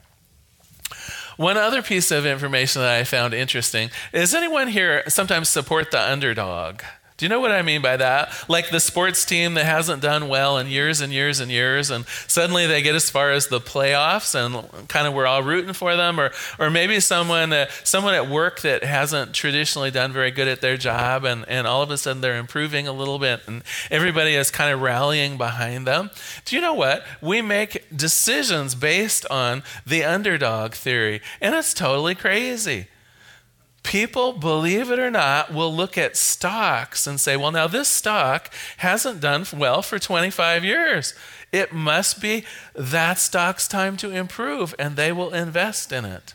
One 1.36 1.58
other 1.58 1.82
piece 1.82 2.10
of 2.10 2.24
information 2.24 2.80
that 2.80 2.94
I 2.94 3.04
found 3.04 3.34
interesting 3.34 3.90
is 4.12 4.34
anyone 4.34 4.68
here 4.68 5.02
sometimes 5.08 5.50
support 5.50 5.90
the 5.90 6.00
underdog? 6.00 6.80
Do 7.16 7.24
you 7.24 7.30
know 7.30 7.40
what 7.40 7.50
I 7.50 7.62
mean 7.62 7.80
by 7.80 7.96
that? 7.96 8.30
Like 8.46 8.68
the 8.68 8.80
sports 8.80 9.24
team 9.24 9.54
that 9.54 9.64
hasn't 9.64 10.02
done 10.02 10.28
well 10.28 10.58
in 10.58 10.66
years 10.66 11.00
and 11.00 11.10
years 11.10 11.40
and 11.40 11.50
years, 11.50 11.90
and 11.90 12.06
suddenly 12.26 12.66
they 12.66 12.82
get 12.82 12.94
as 12.94 13.08
far 13.08 13.32
as 13.32 13.48
the 13.48 13.58
playoffs, 13.58 14.34
and 14.34 14.88
kind 14.88 15.06
of 15.06 15.14
we're 15.14 15.26
all 15.26 15.42
rooting 15.42 15.72
for 15.72 15.96
them, 15.96 16.20
or 16.20 16.30
or 16.58 16.68
maybe 16.68 17.00
someone 17.00 17.54
uh, 17.54 17.66
someone 17.84 18.12
at 18.12 18.28
work 18.28 18.60
that 18.60 18.84
hasn't 18.84 19.32
traditionally 19.32 19.90
done 19.90 20.12
very 20.12 20.30
good 20.30 20.46
at 20.46 20.60
their 20.60 20.76
job, 20.76 21.24
and 21.24 21.48
and 21.48 21.66
all 21.66 21.80
of 21.80 21.90
a 21.90 21.96
sudden 21.96 22.20
they're 22.20 22.36
improving 22.36 22.86
a 22.86 22.92
little 22.92 23.18
bit, 23.18 23.40
and 23.46 23.62
everybody 23.90 24.34
is 24.34 24.50
kind 24.50 24.74
of 24.74 24.82
rallying 24.82 25.38
behind 25.38 25.86
them. 25.86 26.10
Do 26.44 26.54
you 26.54 26.60
know 26.60 26.74
what? 26.74 27.06
We 27.22 27.40
make 27.40 27.86
decisions 27.96 28.74
based 28.74 29.24
on 29.30 29.62
the 29.86 30.04
underdog 30.04 30.74
theory, 30.74 31.22
and 31.40 31.54
it's 31.54 31.72
totally 31.72 32.14
crazy. 32.14 32.88
People, 33.86 34.32
believe 34.32 34.90
it 34.90 34.98
or 34.98 35.12
not, 35.12 35.54
will 35.54 35.72
look 35.72 35.96
at 35.96 36.16
stocks 36.16 37.06
and 37.06 37.20
say, 37.20 37.36
well, 37.36 37.52
now 37.52 37.68
this 37.68 37.86
stock 37.86 38.52
hasn't 38.78 39.20
done 39.20 39.46
well 39.56 39.80
for 39.80 40.00
25 40.00 40.64
years. 40.64 41.14
It 41.52 41.72
must 41.72 42.20
be 42.20 42.44
that 42.74 43.18
stock's 43.18 43.68
time 43.68 43.96
to 43.98 44.10
improve, 44.10 44.74
and 44.76 44.96
they 44.96 45.12
will 45.12 45.32
invest 45.32 45.92
in 45.92 46.04
it. 46.04 46.34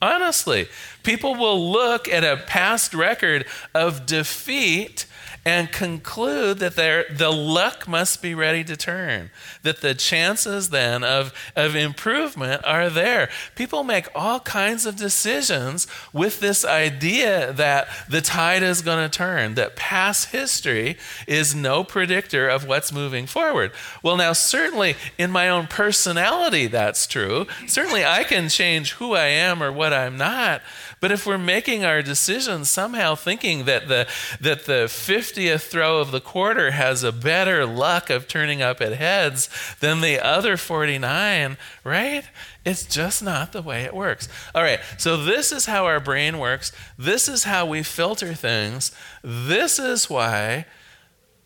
Honestly, 0.00 0.68
people 1.02 1.34
will 1.34 1.70
look 1.70 2.08
at 2.08 2.24
a 2.24 2.42
past 2.46 2.94
record 2.94 3.44
of 3.74 4.06
defeat 4.06 5.04
and 5.44 5.72
conclude 5.72 6.58
that 6.58 6.76
the 6.76 7.30
luck 7.30 7.88
must 7.88 8.20
be 8.20 8.34
ready 8.34 8.64
to 8.64 8.76
turn, 8.76 9.30
that 9.62 9.80
the 9.80 9.94
chances 9.94 10.70
then 10.70 11.02
of, 11.02 11.32
of 11.56 11.74
improvement 11.74 12.62
are 12.64 12.90
there. 12.90 13.28
People 13.54 13.84
make 13.84 14.08
all 14.14 14.40
kinds 14.40 14.86
of 14.86 14.96
decisions 14.96 15.86
with 16.12 16.40
this 16.40 16.64
idea 16.64 17.52
that 17.52 17.88
the 18.08 18.20
tide 18.20 18.62
is 18.62 18.82
going 18.82 19.08
to 19.08 19.16
turn, 19.16 19.54
that 19.54 19.76
past 19.76 20.30
history 20.30 20.96
is 21.26 21.54
no 21.54 21.82
predictor 21.84 22.48
of 22.48 22.66
what's 22.66 22.92
moving 22.92 23.26
forward. 23.26 23.72
Well, 24.02 24.16
now, 24.16 24.32
certainly 24.32 24.96
in 25.16 25.30
my 25.30 25.48
own 25.48 25.66
personality, 25.66 26.66
that's 26.66 27.06
true. 27.06 27.46
Certainly 27.66 28.04
I 28.04 28.24
can 28.24 28.48
change 28.48 28.92
who 28.92 29.14
I 29.14 29.26
am 29.26 29.62
or 29.62 29.72
what 29.72 29.92
I'm 29.92 30.16
not. 30.16 30.62
But 31.00 31.12
if 31.12 31.26
we're 31.26 31.38
making 31.38 31.84
our 31.84 32.02
decisions 32.02 32.70
somehow 32.70 33.14
thinking 33.14 33.64
that 33.66 33.88
the, 33.88 34.08
that 34.40 34.66
the 34.66 34.86
50th 34.88 35.62
throw 35.62 35.98
of 35.98 36.10
the 36.10 36.20
quarter 36.20 36.72
has 36.72 37.04
a 37.04 37.12
better 37.12 37.64
luck 37.64 38.10
of 38.10 38.28
turning 38.28 38.62
up 38.62 38.80
at 38.80 38.92
heads 38.92 39.48
than 39.80 40.00
the 40.00 40.18
other 40.18 40.56
49, 40.56 41.56
right? 41.84 42.24
It's 42.64 42.84
just 42.84 43.22
not 43.22 43.52
the 43.52 43.62
way 43.62 43.84
it 43.84 43.94
works. 43.94 44.28
All 44.54 44.62
right, 44.62 44.80
so 44.96 45.16
this 45.16 45.52
is 45.52 45.66
how 45.66 45.86
our 45.86 46.00
brain 46.00 46.38
works. 46.38 46.72
This 46.98 47.28
is 47.28 47.44
how 47.44 47.66
we 47.66 47.82
filter 47.82 48.34
things. 48.34 48.92
This 49.22 49.78
is 49.78 50.10
why 50.10 50.66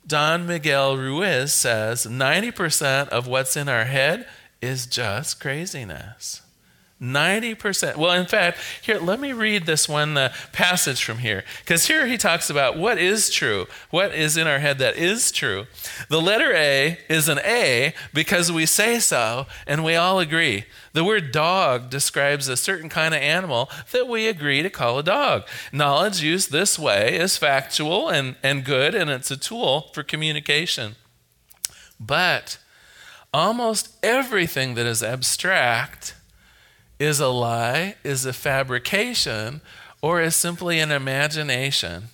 Don 0.06 0.46
Miguel 0.46 0.96
Ruiz 0.96 1.52
says 1.52 2.06
90% 2.06 3.08
of 3.08 3.26
what's 3.26 3.56
in 3.56 3.68
our 3.68 3.84
head 3.84 4.26
is 4.60 4.86
just 4.86 5.40
craziness. 5.40 6.42
90%. 7.02 7.96
Well, 7.96 8.12
in 8.12 8.26
fact, 8.26 8.58
here, 8.80 8.98
let 8.98 9.18
me 9.18 9.32
read 9.32 9.66
this 9.66 9.88
one 9.88 10.16
uh, 10.16 10.32
passage 10.52 11.02
from 11.02 11.18
here. 11.18 11.42
Because 11.58 11.86
here 11.86 12.06
he 12.06 12.16
talks 12.16 12.48
about 12.48 12.78
what 12.78 12.96
is 12.96 13.28
true, 13.28 13.66
what 13.90 14.14
is 14.14 14.36
in 14.36 14.46
our 14.46 14.60
head 14.60 14.78
that 14.78 14.96
is 14.96 15.32
true. 15.32 15.66
The 16.08 16.22
letter 16.22 16.52
A 16.54 16.98
is 17.08 17.28
an 17.28 17.40
A 17.40 17.92
because 18.14 18.52
we 18.52 18.66
say 18.66 19.00
so 19.00 19.46
and 19.66 19.84
we 19.84 19.96
all 19.96 20.20
agree. 20.20 20.64
The 20.92 21.02
word 21.02 21.32
dog 21.32 21.90
describes 21.90 22.46
a 22.46 22.56
certain 22.56 22.88
kind 22.88 23.14
of 23.14 23.20
animal 23.20 23.68
that 23.90 24.06
we 24.06 24.28
agree 24.28 24.62
to 24.62 24.70
call 24.70 24.98
a 24.98 25.02
dog. 25.02 25.42
Knowledge 25.72 26.22
used 26.22 26.52
this 26.52 26.78
way 26.78 27.18
is 27.18 27.36
factual 27.36 28.08
and, 28.08 28.36
and 28.44 28.64
good, 28.64 28.94
and 28.94 29.10
it's 29.10 29.30
a 29.30 29.36
tool 29.36 29.90
for 29.92 30.04
communication. 30.04 30.94
But 31.98 32.58
almost 33.34 33.96
everything 34.04 34.74
that 34.74 34.86
is 34.86 35.02
abstract 35.02 36.14
is 37.02 37.18
a 37.18 37.28
lie, 37.28 37.96
is 38.04 38.24
a 38.24 38.32
fabrication, 38.32 39.60
or 40.00 40.20
is 40.20 40.36
simply 40.36 40.78
an 40.78 40.92
imagination. 40.92 42.04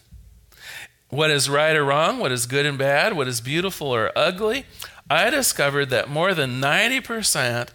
What 1.11 1.31
is 1.31 1.51
right 1.51 1.77
or 1.77 1.85
wrong, 1.85 2.19
what 2.19 2.33
is 2.33 2.47
good 2.47 2.65
and 2.65 2.79
bad, 2.79 3.15
what 3.15 3.29
is 3.29 3.43
beautiful 3.43 3.89
or 3.89 4.11
ugly, 4.17 4.65
I 5.11 5.29
discovered 5.29 5.91
that 5.91 6.09
more 6.09 6.33
than 6.33 6.59
90% 6.59 7.69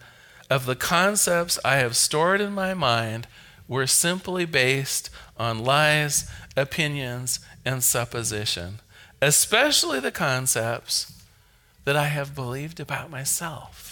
of 0.50 0.66
the 0.66 0.76
concepts 0.76 1.60
I 1.64 1.76
have 1.76 1.96
stored 1.96 2.42
in 2.42 2.52
my 2.52 2.74
mind 2.74 3.28
were 3.68 3.86
simply 3.86 4.46
based 4.46 5.12
on 5.38 5.64
lies, 5.64 6.28
opinions, 6.58 7.40
and 7.64 7.84
supposition, 7.84 8.80
especially 9.22 10.00
the 10.00 10.12
concepts 10.12 11.14
that 11.86 11.96
I 11.96 12.06
have 12.06 12.34
believed 12.34 12.80
about 12.80 13.12
myself. 13.12 13.83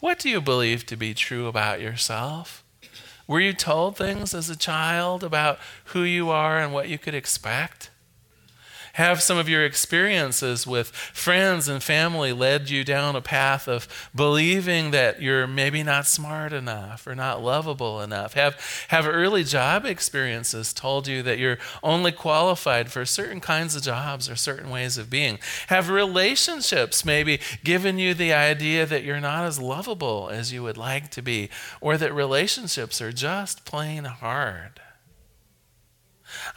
What 0.00 0.18
do 0.18 0.30
you 0.30 0.40
believe 0.40 0.86
to 0.86 0.96
be 0.96 1.12
true 1.12 1.46
about 1.46 1.80
yourself? 1.80 2.64
Were 3.26 3.38
you 3.38 3.52
told 3.52 3.98
things 3.98 4.32
as 4.32 4.48
a 4.48 4.56
child 4.56 5.22
about 5.22 5.58
who 5.86 6.02
you 6.02 6.30
are 6.30 6.58
and 6.58 6.72
what 6.72 6.88
you 6.88 6.98
could 6.98 7.14
expect? 7.14 7.89
Have 8.94 9.22
some 9.22 9.38
of 9.38 9.48
your 9.48 9.64
experiences 9.64 10.66
with 10.66 10.88
friends 10.88 11.68
and 11.68 11.82
family 11.82 12.32
led 12.32 12.70
you 12.70 12.84
down 12.84 13.14
a 13.16 13.20
path 13.20 13.68
of 13.68 13.86
believing 14.14 14.90
that 14.90 15.22
you're 15.22 15.46
maybe 15.46 15.82
not 15.82 16.06
smart 16.06 16.52
enough 16.52 17.06
or 17.06 17.14
not 17.14 17.42
lovable 17.42 18.00
enough? 18.00 18.34
Have, 18.34 18.86
have 18.88 19.06
early 19.06 19.44
job 19.44 19.84
experiences 19.84 20.72
told 20.72 21.06
you 21.06 21.22
that 21.22 21.38
you're 21.38 21.58
only 21.82 22.12
qualified 22.12 22.90
for 22.90 23.04
certain 23.04 23.40
kinds 23.40 23.76
of 23.76 23.82
jobs 23.82 24.28
or 24.28 24.36
certain 24.36 24.70
ways 24.70 24.98
of 24.98 25.08
being? 25.08 25.38
Have 25.68 25.88
relationships 25.88 27.04
maybe 27.04 27.40
given 27.62 27.98
you 27.98 28.14
the 28.14 28.32
idea 28.32 28.86
that 28.86 29.04
you're 29.04 29.20
not 29.20 29.44
as 29.44 29.60
lovable 29.60 30.28
as 30.32 30.52
you 30.52 30.62
would 30.62 30.76
like 30.76 31.10
to 31.10 31.22
be 31.22 31.48
or 31.80 31.96
that 31.96 32.12
relationships 32.12 33.00
are 33.00 33.12
just 33.12 33.64
plain 33.64 34.04
hard? 34.04 34.80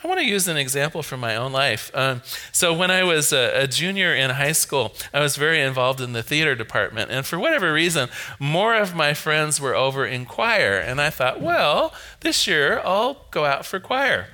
I 0.03 0.07
want 0.07 0.19
to 0.19 0.25
use 0.25 0.47
an 0.47 0.57
example 0.57 1.03
from 1.03 1.19
my 1.19 1.35
own 1.35 1.51
life. 1.51 1.91
Um, 1.93 2.21
so, 2.51 2.73
when 2.73 2.91
I 2.91 3.03
was 3.03 3.31
a, 3.33 3.63
a, 3.63 3.67
junior 3.67 4.13
in 4.13 4.29
high 4.29 4.51
school, 4.51 4.93
I 5.13 5.19
was 5.19 5.35
very 5.35 5.61
involved 5.61 6.01
in 6.01 6.13
the 6.13 6.23
theater 6.23 6.55
department. 6.55 7.11
And 7.11 7.25
for 7.25 7.39
whatever 7.39 7.73
reason, 7.73 8.09
more 8.39 8.75
of 8.75 8.95
my 8.95 9.13
friends 9.13 9.59
were 9.59 9.75
over 9.75 10.05
in 10.05 10.25
choir. 10.25 10.77
And 10.77 11.01
I 11.01 11.09
thought, 11.09 11.41
well, 11.41 11.93
this 12.21 12.47
year 12.47 12.81
I'll 12.83 13.25
go 13.31 13.45
out 13.45 13.65
for 13.65 13.79
choir. 13.79 14.27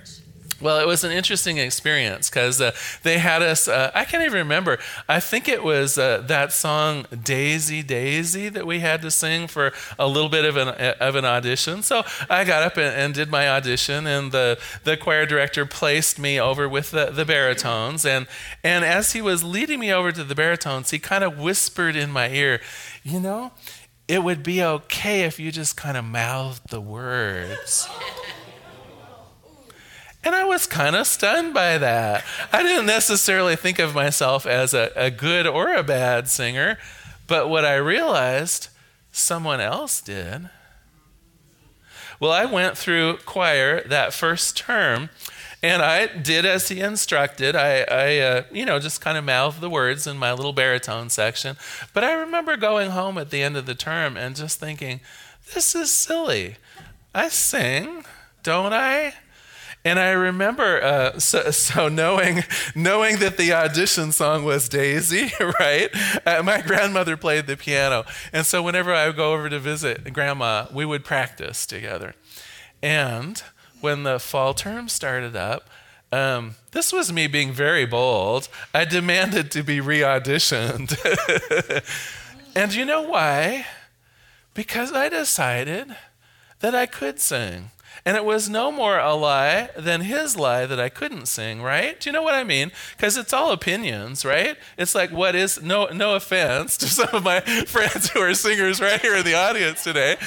Well, 0.61 0.79
it 0.79 0.87
was 0.87 1.03
an 1.05 1.11
interesting 1.11 1.57
experience 1.57 2.29
because 2.29 2.59
uh, 2.59 2.71
they 3.03 3.17
had 3.17 3.41
us, 3.41 3.67
uh, 3.67 3.91
I 3.95 4.03
can't 4.03 4.23
even 4.23 4.39
remember. 4.39 4.77
I 5.07 5.21
think 5.21 5.47
it 5.47 5.63
was 5.63 5.97
uh, 5.97 6.21
that 6.27 6.51
song, 6.51 7.05
Daisy, 7.23 7.81
Daisy, 7.81 8.49
that 8.49 8.67
we 8.67 8.79
had 8.79 9.01
to 9.03 9.11
sing 9.11 9.47
for 9.47 9.71
a 9.97 10.07
little 10.07 10.27
bit 10.27 10.43
of 10.43 10.57
an, 10.57 10.69
of 10.99 11.15
an 11.15 11.23
audition. 11.23 11.81
So 11.81 12.03
I 12.29 12.43
got 12.43 12.63
up 12.63 12.75
and, 12.75 12.93
and 12.93 13.13
did 13.13 13.29
my 13.29 13.47
audition, 13.47 14.05
and 14.05 14.31
the, 14.33 14.59
the 14.83 14.97
choir 14.97 15.25
director 15.25 15.65
placed 15.65 16.19
me 16.19 16.39
over 16.39 16.67
with 16.67 16.91
the, 16.91 17.05
the 17.05 17.25
baritones. 17.25 18.05
And, 18.05 18.27
and 18.63 18.83
as 18.83 19.13
he 19.13 19.21
was 19.21 19.43
leading 19.43 19.79
me 19.79 19.93
over 19.93 20.11
to 20.11 20.23
the 20.25 20.35
baritones, 20.35 20.91
he 20.91 20.99
kind 20.99 21.23
of 21.23 21.39
whispered 21.39 21.95
in 21.95 22.11
my 22.11 22.29
ear, 22.29 22.59
You 23.03 23.21
know, 23.21 23.51
it 24.09 24.23
would 24.23 24.43
be 24.43 24.61
okay 24.61 25.21
if 25.21 25.39
you 25.39 25.51
just 25.51 25.77
kind 25.77 25.95
of 25.95 26.03
mouthed 26.03 26.69
the 26.69 26.81
words. 26.81 27.87
And 30.23 30.35
I 30.35 30.43
was 30.43 30.65
kind 30.65 30.95
of 30.95 31.07
stunned 31.07 31.53
by 31.53 31.77
that. 31.77 32.25
I 32.51 32.61
didn't 32.61 32.85
necessarily 32.85 33.55
think 33.55 33.79
of 33.79 33.95
myself 33.95 34.45
as 34.45 34.73
a, 34.73 34.91
a 34.95 35.09
good 35.09 35.47
or 35.47 35.73
a 35.73 35.83
bad 35.83 36.27
singer, 36.27 36.77
but 37.25 37.49
what 37.49 37.63
I 37.63 37.75
realized, 37.75 38.67
someone 39.11 39.61
else 39.61 40.01
did. 40.01 40.49
Well, 42.19 42.31
I 42.31 42.43
went 42.43 42.77
through 42.77 43.17
choir 43.25 43.81
that 43.87 44.13
first 44.13 44.57
term, 44.57 45.09
and 45.63 45.81
I 45.81 46.07
did 46.07 46.45
as 46.45 46.67
he 46.67 46.81
instructed. 46.81 47.55
I, 47.55 47.85
I 47.89 48.17
uh, 48.17 48.43
you 48.51 48.65
know, 48.65 48.77
just 48.79 48.99
kind 48.99 49.17
of 49.17 49.23
mouthed 49.23 49.61
the 49.61 49.69
words 49.69 50.05
in 50.05 50.17
my 50.17 50.33
little 50.33 50.51
baritone 50.51 51.09
section. 51.09 51.55
But 51.93 52.03
I 52.03 52.11
remember 52.13 52.57
going 52.57 52.91
home 52.91 53.17
at 53.17 53.29
the 53.29 53.41
end 53.41 53.55
of 53.55 53.65
the 53.65 53.75
term 53.75 54.17
and 54.17 54.35
just 54.35 54.59
thinking, 54.59 54.99
this 55.53 55.75
is 55.75 55.91
silly. 55.91 56.57
I 57.15 57.29
sing, 57.29 58.03
don't 58.43 58.73
I? 58.73 59.13
And 59.85 59.97
I 59.97 60.11
remember, 60.11 60.83
uh, 60.83 61.19
so, 61.19 61.51
so, 61.51 61.87
knowing 61.87 62.43
knowing 62.75 63.19
that 63.19 63.37
the 63.37 63.53
audition 63.53 64.11
song 64.11 64.43
was 64.43 64.67
Daisy, 64.67 65.31
right? 65.59 65.89
Uh, 66.25 66.43
my 66.43 66.61
grandmother 66.61 67.15
played 67.15 67.47
the 67.47 67.55
piano, 67.55 68.03
and 68.33 68.45
so 68.45 68.61
whenever 68.61 68.93
I 68.93 69.07
would 69.07 69.15
go 69.15 69.33
over 69.33 69.49
to 69.49 69.57
visit 69.57 70.13
Grandma, 70.13 70.67
we 70.73 70.85
would 70.85 71.05
practice 71.05 71.65
together. 71.65 72.13
And 72.83 73.41
when 73.79 74.03
the 74.03 74.19
fall 74.19 74.53
term 74.53 74.89
started 74.89 75.35
up, 75.35 75.69
um, 76.11 76.55
this 76.71 76.91
was 76.91 77.13
me 77.13 77.27
being 77.27 77.53
very 77.53 77.85
bold. 77.85 78.49
I 78.73 78.85
demanded 78.85 79.51
to 79.51 79.63
be 79.63 79.79
re 79.79 79.99
auditioned. 79.99 80.97
and 82.55 82.73
you 82.73 82.83
know 82.83 83.03
why? 83.03 83.65
Because 84.53 84.91
I 84.91 85.07
decided 85.07 85.95
that 86.59 86.75
I 86.75 86.85
could 86.85 87.19
sing. 87.19 87.71
And 88.09 88.17
it 88.17 88.25
was 88.25 88.49
no 88.49 88.71
more 88.71 88.97
a 88.97 89.13
lie 89.13 89.69
than 89.77 90.01
his 90.01 90.35
lie 90.35 90.65
that 90.65 90.79
I 90.79 90.89
couldn't 90.89 91.27
sing, 91.27 91.61
right? 91.61 91.99
Do 91.99 92.09
you 92.09 92.11
know 92.11 92.23
what 92.23 92.33
I 92.33 92.43
mean? 92.43 92.71
Because 92.97 93.17
it's 93.17 93.33
all 93.33 93.51
opinions, 93.51 94.25
right? 94.25 94.57
It's 94.79 94.95
like 94.95 95.11
what 95.11 95.35
is 95.35 95.61
no 95.61 95.85
no 95.93 96.15
offense 96.15 96.75
to 96.77 96.87
some 96.87 97.09
of 97.13 97.23
my 97.23 97.39
friends 97.67 98.09
who 98.09 98.19
are 98.21 98.33
singers 98.33 98.81
right 98.81 98.99
here 98.99 99.17
in 99.17 99.23
the 99.23 99.35
audience 99.35 99.83
today. 99.83 100.17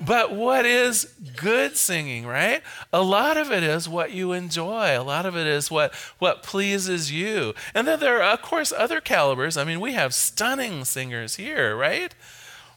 But 0.00 0.34
what 0.34 0.66
is 0.66 1.04
good 1.36 1.76
singing, 1.76 2.26
right? 2.26 2.62
A 2.92 3.00
lot 3.00 3.36
of 3.36 3.52
it 3.52 3.62
is 3.62 3.88
what 3.88 4.10
you 4.10 4.32
enjoy. 4.32 4.98
A 4.98 5.04
lot 5.04 5.24
of 5.24 5.36
it 5.36 5.46
is 5.46 5.70
what 5.70 5.94
what 6.18 6.42
pleases 6.42 7.12
you. 7.12 7.54
And 7.74 7.86
then 7.86 8.00
there 8.00 8.20
are 8.20 8.32
of 8.32 8.42
course 8.42 8.72
other 8.72 9.00
calibers. 9.00 9.56
I 9.56 9.62
mean, 9.62 9.78
we 9.78 9.92
have 9.92 10.14
stunning 10.14 10.84
singers 10.84 11.36
here, 11.36 11.76
right? 11.76 12.12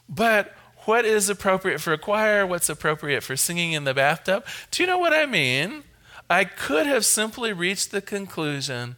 But 0.08 0.54
what 0.86 1.04
is 1.04 1.28
appropriate 1.28 1.80
for 1.80 1.92
a 1.92 1.98
choir, 1.98 2.46
what's 2.46 2.68
appropriate 2.68 3.22
for 3.22 3.36
singing 3.36 3.72
in 3.72 3.84
the 3.84 3.94
bathtub. 3.94 4.44
Do 4.70 4.82
you 4.82 4.86
know 4.86 4.98
what 4.98 5.12
I 5.12 5.26
mean? 5.26 5.84
I 6.28 6.44
could 6.44 6.86
have 6.86 7.04
simply 7.04 7.52
reached 7.52 7.90
the 7.90 8.00
conclusion 8.00 8.96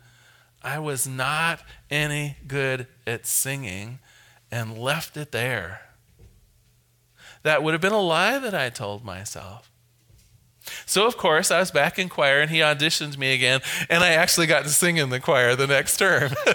I 0.62 0.78
was 0.78 1.07
not 1.07 1.61
any 1.90 2.37
good 2.47 2.87
at 3.07 3.26
singing 3.26 4.00
and 4.50 4.76
left 4.76 5.16
it 5.16 5.33
there. 5.33 5.83
That 7.43 7.62
would 7.62 7.75
have 7.75 7.81
been 7.81 7.93
a 7.93 8.00
lie 8.00 8.38
that 8.38 8.55
I 8.55 8.71
told 8.71 9.05
myself. 9.05 9.71
So, 10.85 11.06
of 11.06 11.16
course, 11.16 11.50
I 11.50 11.61
was 11.61 11.70
back 11.70 11.99
in 11.99 12.08
choir 12.08 12.40
and 12.40 12.50
he 12.50 12.58
auditioned 12.58 13.16
me 13.18 13.35
again, 13.35 13.61
and 13.88 14.02
I 14.02 14.12
actually 14.12 14.46
got 14.46 14.64
to 14.64 14.68
sing 14.68 14.96
in 14.96 15.11
the 15.11 15.20
choir 15.20 15.54
the 15.56 15.66
next 15.66 15.96
term. 15.96 16.32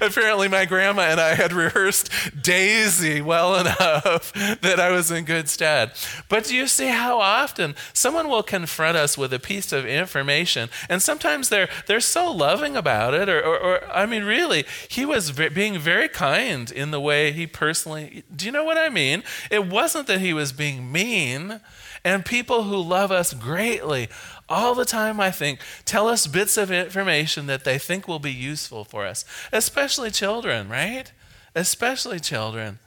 Apparently, 0.00 0.48
my 0.48 0.64
grandma 0.64 1.02
and 1.02 1.20
I 1.20 1.34
had 1.34 1.52
rehearsed 1.52 2.10
Daisy 2.40 3.20
well 3.20 3.54
enough 3.56 4.32
that 4.60 4.80
I 4.80 4.90
was 4.90 5.10
in 5.10 5.24
good 5.24 5.48
stead. 5.48 5.92
But 6.28 6.44
do 6.44 6.54
you 6.54 6.66
see 6.66 6.88
how 6.88 7.20
often 7.20 7.74
someone 7.92 8.28
will 8.28 8.42
confront 8.42 8.96
us 8.96 9.18
with 9.18 9.32
a 9.32 9.38
piece 9.38 9.72
of 9.72 9.86
information, 9.86 10.68
and 10.88 11.02
sometimes 11.02 11.48
they're, 11.48 11.68
they're 11.86 12.00
so 12.00 12.30
loving 12.30 12.76
about 12.76 13.14
it, 13.14 13.28
or, 13.28 13.40
or, 13.44 13.58
or 13.58 13.90
I 13.90 14.06
mean, 14.06 14.24
really, 14.24 14.64
he 14.88 15.04
was 15.04 15.32
being 15.32 15.78
very 15.78 16.08
kind 16.08 16.70
in 16.70 16.90
the 16.90 17.00
way 17.00 17.32
he 17.32 17.46
personally. 17.46 18.24
Do 18.34 18.46
you 18.46 18.52
know 18.52 18.64
what 18.64 18.78
I 18.78 18.88
mean? 18.88 19.22
It 19.50 19.66
wasn't 19.66 20.06
that 20.06 20.20
he 20.20 20.32
was 20.32 20.52
being 20.52 20.90
mean 20.90 21.60
and 22.04 22.24
people 22.24 22.64
who 22.64 22.76
love 22.76 23.10
us 23.10 23.32
greatly 23.34 24.08
all 24.48 24.74
the 24.74 24.84
time, 24.84 25.20
I 25.20 25.30
think, 25.30 25.60
tell 25.84 26.08
us 26.08 26.26
bits 26.26 26.56
of 26.56 26.70
information 26.70 27.46
that 27.46 27.64
they 27.64 27.78
think 27.78 28.06
will 28.06 28.18
be 28.18 28.32
useful 28.32 28.84
for 28.84 29.04
us, 29.04 29.24
especially 29.52 30.10
children, 30.10 30.68
right? 30.68 31.12
Especially 31.54 32.20
children. 32.20 32.78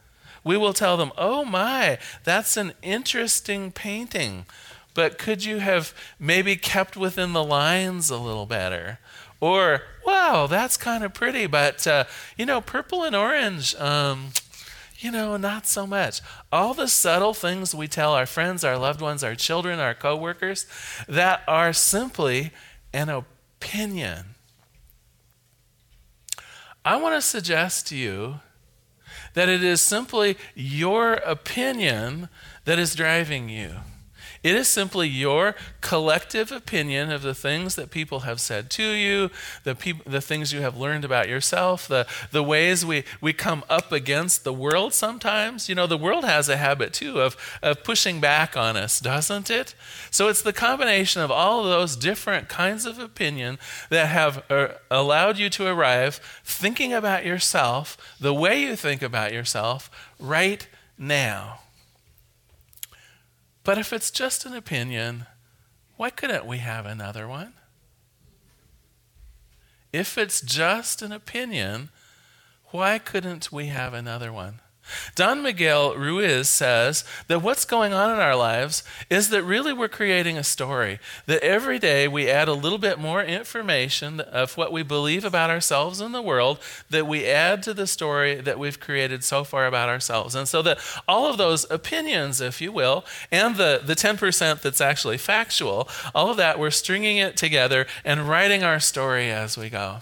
We 0.43 0.57
will 0.57 0.73
tell 0.73 0.97
them, 0.97 1.11
oh 1.17 1.43
my, 1.43 1.97
that's 2.23 2.57
an 2.57 2.73
interesting 2.81 3.71
painting, 3.71 4.45
but 4.93 5.17
could 5.17 5.43
you 5.43 5.59
have 5.59 5.93
maybe 6.19 6.55
kept 6.55 6.95
within 6.95 7.33
the 7.33 7.43
lines 7.43 8.09
a 8.09 8.17
little 8.17 8.45
better? 8.45 8.99
Or, 9.39 9.83
wow, 10.05 10.47
that's 10.47 10.77
kind 10.77 11.03
of 11.03 11.13
pretty, 11.13 11.45
but 11.47 11.85
uh, 11.85 12.05
you 12.37 12.45
know, 12.45 12.61
purple 12.61 13.03
and 13.03 13.15
orange. 13.15 13.75
Um, 13.75 14.29
you 14.97 15.11
know, 15.11 15.37
not 15.37 15.67
so 15.67 15.85
much. 15.85 16.21
All 16.51 16.73
the 16.73 16.87
subtle 16.87 17.33
things 17.33 17.75
we 17.75 17.87
tell 17.87 18.13
our 18.13 18.25
friends, 18.25 18.63
our 18.63 18.77
loved 18.77 19.01
ones, 19.01 19.23
our 19.23 19.35
children, 19.35 19.79
our 19.79 19.93
coworkers 19.93 20.65
that 21.07 21.43
are 21.47 21.73
simply 21.73 22.51
an 22.93 23.09
opinion. 23.09 24.25
I 26.83 26.95
want 26.95 27.15
to 27.15 27.21
suggest 27.21 27.87
to 27.87 27.97
you 27.97 28.39
that 29.33 29.49
it 29.49 29.63
is 29.63 29.81
simply 29.81 30.37
your 30.55 31.13
opinion 31.13 32.29
that 32.65 32.79
is 32.79 32.95
driving 32.95 33.49
you. 33.49 33.75
It 34.47 34.55
is 34.55 34.69
simply 34.69 35.09
your 35.09 35.55
collective 35.81 36.53
opinion 36.53 37.11
of 37.11 37.21
the 37.21 37.35
things 37.35 37.75
that 37.75 37.91
people 37.91 38.21
have 38.21 38.39
said 38.39 38.69
to 38.69 38.83
you, 38.91 39.29
the, 39.65 39.75
peop- 39.75 40.05
the 40.05 40.21
things 40.21 40.53
you 40.53 40.61
have 40.61 40.77
learned 40.77 41.03
about 41.03 41.27
yourself, 41.27 41.85
the, 41.85 42.07
the 42.31 42.41
ways 42.41 42.85
we, 42.85 43.03
we 43.19 43.33
come 43.33 43.65
up 43.69 43.91
against 43.91 44.45
the 44.45 44.53
world 44.53 44.93
sometimes. 44.93 45.67
You 45.67 45.75
know, 45.75 45.85
the 45.85 45.97
world 45.97 46.23
has 46.23 46.47
a 46.47 46.55
habit 46.55 46.93
too 46.93 47.19
of, 47.19 47.35
of 47.61 47.83
pushing 47.83 48.21
back 48.21 48.55
on 48.55 48.77
us, 48.77 49.01
doesn't 49.01 49.49
it? 49.49 49.75
So 50.11 50.29
it's 50.29 50.43
the 50.43 50.53
combination 50.53 51.21
of 51.21 51.29
all 51.29 51.65
of 51.65 51.69
those 51.69 51.97
different 51.97 52.47
kinds 52.47 52.85
of 52.85 52.99
opinion 52.99 53.59
that 53.89 54.07
have 54.07 54.49
uh, 54.49 54.69
allowed 54.89 55.37
you 55.37 55.49
to 55.49 55.67
arrive 55.67 56.21
thinking 56.45 56.93
about 56.93 57.25
yourself 57.25 57.97
the 58.17 58.33
way 58.33 58.61
you 58.61 58.77
think 58.77 59.01
about 59.01 59.33
yourself 59.33 59.91
right 60.21 60.65
now. 60.97 61.59
But 63.67 63.77
if 63.77 63.91
it's 63.91 64.11
just 64.11 64.45
an 64.45 64.53
opinion, 64.53 65.25
why 65.97 66.09
couldn't 66.09 66.45
we 66.45 66.59
have 66.59 66.85
another 66.85 67.27
one? 67.27 67.51
If 69.91 70.17
it's 70.17 70.39
just 70.39 71.01
an 71.01 71.11
opinion, 71.11 71.89
why 72.67 72.97
couldn't 72.97 73.51
we 73.51 73.65
have 73.65 73.93
another 73.93 74.31
one? 74.31 74.61
Don 75.15 75.41
Miguel 75.41 75.95
Ruiz 75.95 76.49
says 76.49 77.03
that 77.27 77.41
what's 77.41 77.65
going 77.65 77.93
on 77.93 78.11
in 78.11 78.19
our 78.19 78.35
lives 78.35 78.83
is 79.09 79.29
that 79.29 79.43
really 79.43 79.73
we're 79.73 79.87
creating 79.87 80.37
a 80.37 80.43
story. 80.43 80.99
That 81.25 81.43
every 81.43 81.79
day 81.79 82.07
we 82.07 82.29
add 82.29 82.47
a 82.47 82.53
little 82.53 82.77
bit 82.77 82.99
more 82.99 83.23
information 83.23 84.19
of 84.19 84.57
what 84.57 84.71
we 84.71 84.83
believe 84.83 85.25
about 85.25 85.49
ourselves 85.49 86.01
and 86.01 86.13
the 86.13 86.21
world 86.21 86.59
that 86.89 87.07
we 87.07 87.25
add 87.25 87.63
to 87.63 87.73
the 87.73 87.87
story 87.87 88.35
that 88.35 88.59
we've 88.59 88.79
created 88.79 89.23
so 89.23 89.43
far 89.43 89.67
about 89.67 89.89
ourselves. 89.89 90.35
And 90.35 90.47
so 90.47 90.61
that 90.61 90.79
all 91.07 91.29
of 91.29 91.37
those 91.37 91.69
opinions, 91.71 92.41
if 92.41 92.61
you 92.61 92.71
will, 92.71 93.05
and 93.31 93.55
the, 93.55 93.81
the 93.83 93.95
10% 93.95 94.61
that's 94.61 94.81
actually 94.81 95.17
factual, 95.17 95.89
all 96.13 96.29
of 96.29 96.37
that, 96.37 96.59
we're 96.59 96.71
stringing 96.71 97.17
it 97.17 97.37
together 97.37 97.87
and 98.03 98.27
writing 98.27 98.63
our 98.63 98.79
story 98.79 99.29
as 99.29 99.57
we 99.57 99.69
go. 99.69 100.01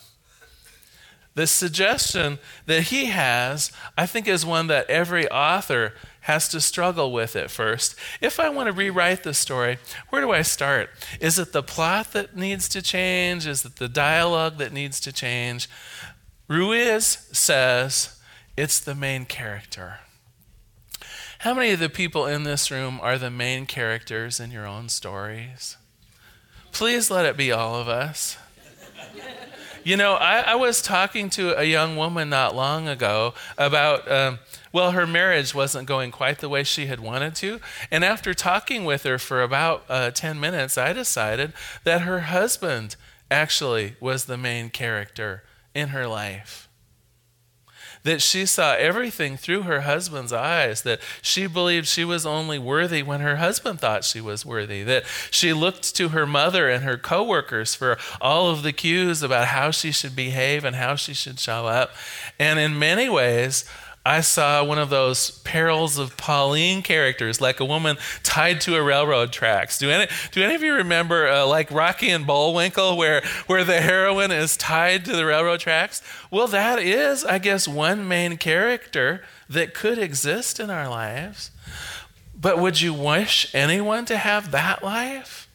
The 1.35 1.47
suggestion 1.47 2.39
that 2.65 2.83
he 2.83 3.05
has, 3.05 3.71
I 3.97 4.05
think, 4.05 4.27
is 4.27 4.45
one 4.45 4.67
that 4.67 4.89
every 4.89 5.29
author 5.29 5.93
has 6.21 6.47
to 6.49 6.61
struggle 6.61 7.11
with 7.11 7.35
at 7.35 7.51
first. 7.51 7.95
If 8.21 8.39
I 8.39 8.49
want 8.49 8.67
to 8.67 8.73
rewrite 8.73 9.23
the 9.23 9.33
story, 9.33 9.77
where 10.09 10.21
do 10.21 10.31
I 10.31 10.41
start? 10.41 10.89
Is 11.19 11.37
it 11.37 11.51
the 11.51 11.61
plot 11.61 12.13
that 12.13 12.35
needs 12.35 12.67
to 12.69 12.81
change? 12.81 13.45
Is 13.45 13.65
it 13.65 13.75
the 13.75 13.89
dialogue 13.89 14.57
that 14.57 14.73
needs 14.73 14.99
to 15.01 15.11
change? 15.11 15.69
Ruiz 16.47 17.27
says 17.31 18.19
it's 18.55 18.79
the 18.79 18.95
main 18.95 19.25
character. 19.25 19.99
How 21.39 21.53
many 21.53 21.71
of 21.71 21.79
the 21.79 21.89
people 21.89 22.25
in 22.25 22.43
this 22.43 22.71
room 22.71 22.99
are 23.03 23.17
the 23.17 23.29
main 23.29 23.65
characters 23.65 24.39
in 24.39 24.51
your 24.51 24.65
own 24.65 24.89
stories? 24.89 25.75
Please 26.71 27.11
let 27.11 27.25
it 27.25 27.37
be 27.37 27.51
all 27.51 27.75
of 27.75 27.87
us. 27.87 28.37
You 29.85 29.97
know, 29.97 30.15
I, 30.15 30.39
I, 30.39 30.55
was 30.55 30.81
talking 30.81 31.29
to 31.29 31.55
a 31.59 31.63
young 31.63 31.95
woman 31.95 32.27
not 32.27 32.55
long 32.55 32.87
ago 32.87 33.35
about, 33.55 34.11
um, 34.11 34.39
well, 34.73 34.93
her 34.93 35.05
marriage 35.05 35.53
wasn't 35.53 35.87
going 35.87 36.09
quite 36.09 36.39
the 36.39 36.49
way 36.49 36.63
she 36.63 36.87
had 36.87 36.99
wanted 36.99 37.35
to. 37.35 37.59
And 37.91 38.03
after 38.03 38.33
talking 38.33 38.83
with 38.83 39.03
her 39.03 39.19
for 39.19 39.43
about 39.43 39.85
uh, 39.87 40.09
10 40.09 40.39
minutes, 40.39 40.75
I 40.75 40.91
decided 40.91 41.53
that 41.83 42.01
her 42.01 42.21
husband 42.21 42.95
actually 43.29 43.95
was 43.99 44.25
the 44.25 44.37
main 44.37 44.71
character 44.71 45.43
in 45.75 45.89
her 45.89 46.07
life 46.07 46.64
that 48.05 48.21
she 48.21 48.45
saw 48.45 48.73
everything 48.75 49.35
through 49.35 49.63
her 49.63 49.81
husband's 49.81 50.31
eyes, 50.31 50.83
that 50.83 51.01
she 51.23 51.47
believed 51.47 51.87
she 51.87 52.05
was 52.05 52.23
only 52.23 52.59
worthy 52.59 53.01
when 53.01 53.19
her 53.19 53.37
husband 53.37 53.79
thought 53.79 54.03
she 54.03 54.21
was 54.21 54.45
worthy, 54.45 54.83
that 54.83 55.03
she 55.31 55.53
looked 55.53 55.95
to 55.95 56.09
her 56.09 56.27
mother 56.27 56.69
and 56.69 56.83
her 56.83 56.97
coworkers 56.97 57.73
for 57.73 57.97
all 58.21 58.49
of 58.49 58.61
the 58.61 58.71
cues 58.71 59.23
about 59.23 59.47
how 59.47 59.71
she 59.71 59.91
should 59.91 60.15
behave 60.15 60.63
and 60.63 60.75
how 60.75 60.95
she 60.95 61.15
should 61.15 61.39
show 61.39 61.65
up. 61.65 61.95
And 62.37 62.59
in 62.59 62.77
many 62.77 63.09
ways, 63.09 63.65
I 64.05 64.21
saw 64.21 64.63
one 64.63 64.77
of 64.77 64.91
those 64.91 65.31
perils 65.39 65.97
of 65.97 66.15
Pauline 66.15 66.83
characters, 66.83 67.41
like 67.41 67.59
a 67.59 67.65
woman 67.65 67.97
tied 68.21 68.61
to 68.61 68.75
a 68.75 68.83
railroad 68.83 69.31
tracks. 69.31 69.79
Do 69.79 69.89
any, 69.89 70.07
do 70.31 70.43
any 70.43 70.53
of 70.53 70.61
you 70.61 70.75
remember, 70.75 71.27
uh, 71.27 71.47
like 71.47 71.71
Rocky 71.71 72.11
and 72.11 72.27
Bullwinkle, 72.27 72.97
where, 72.97 73.23
where 73.47 73.63
the 73.63 73.81
heroine 73.81 74.31
is 74.31 74.55
tied 74.55 75.05
to 75.05 75.15
the 75.15 75.25
railroad 75.25 75.59
tracks? 75.59 76.03
Well, 76.29 76.45
that 76.47 76.77
is, 76.77 77.25
I 77.25 77.39
guess, 77.39 77.67
one 77.67 78.07
main 78.07 78.37
character 78.37 79.23
that 79.49 79.73
could 79.73 79.97
exist 79.97 80.59
in 80.59 80.69
our 80.69 80.87
lives. 80.87 81.49
But 82.39 82.59
would 82.59 82.81
you 82.81 82.93
wish 82.93 83.53
anyone 83.55 84.05
to 84.05 84.17
have 84.17 84.51
that 84.51 84.83
life? 84.83 85.49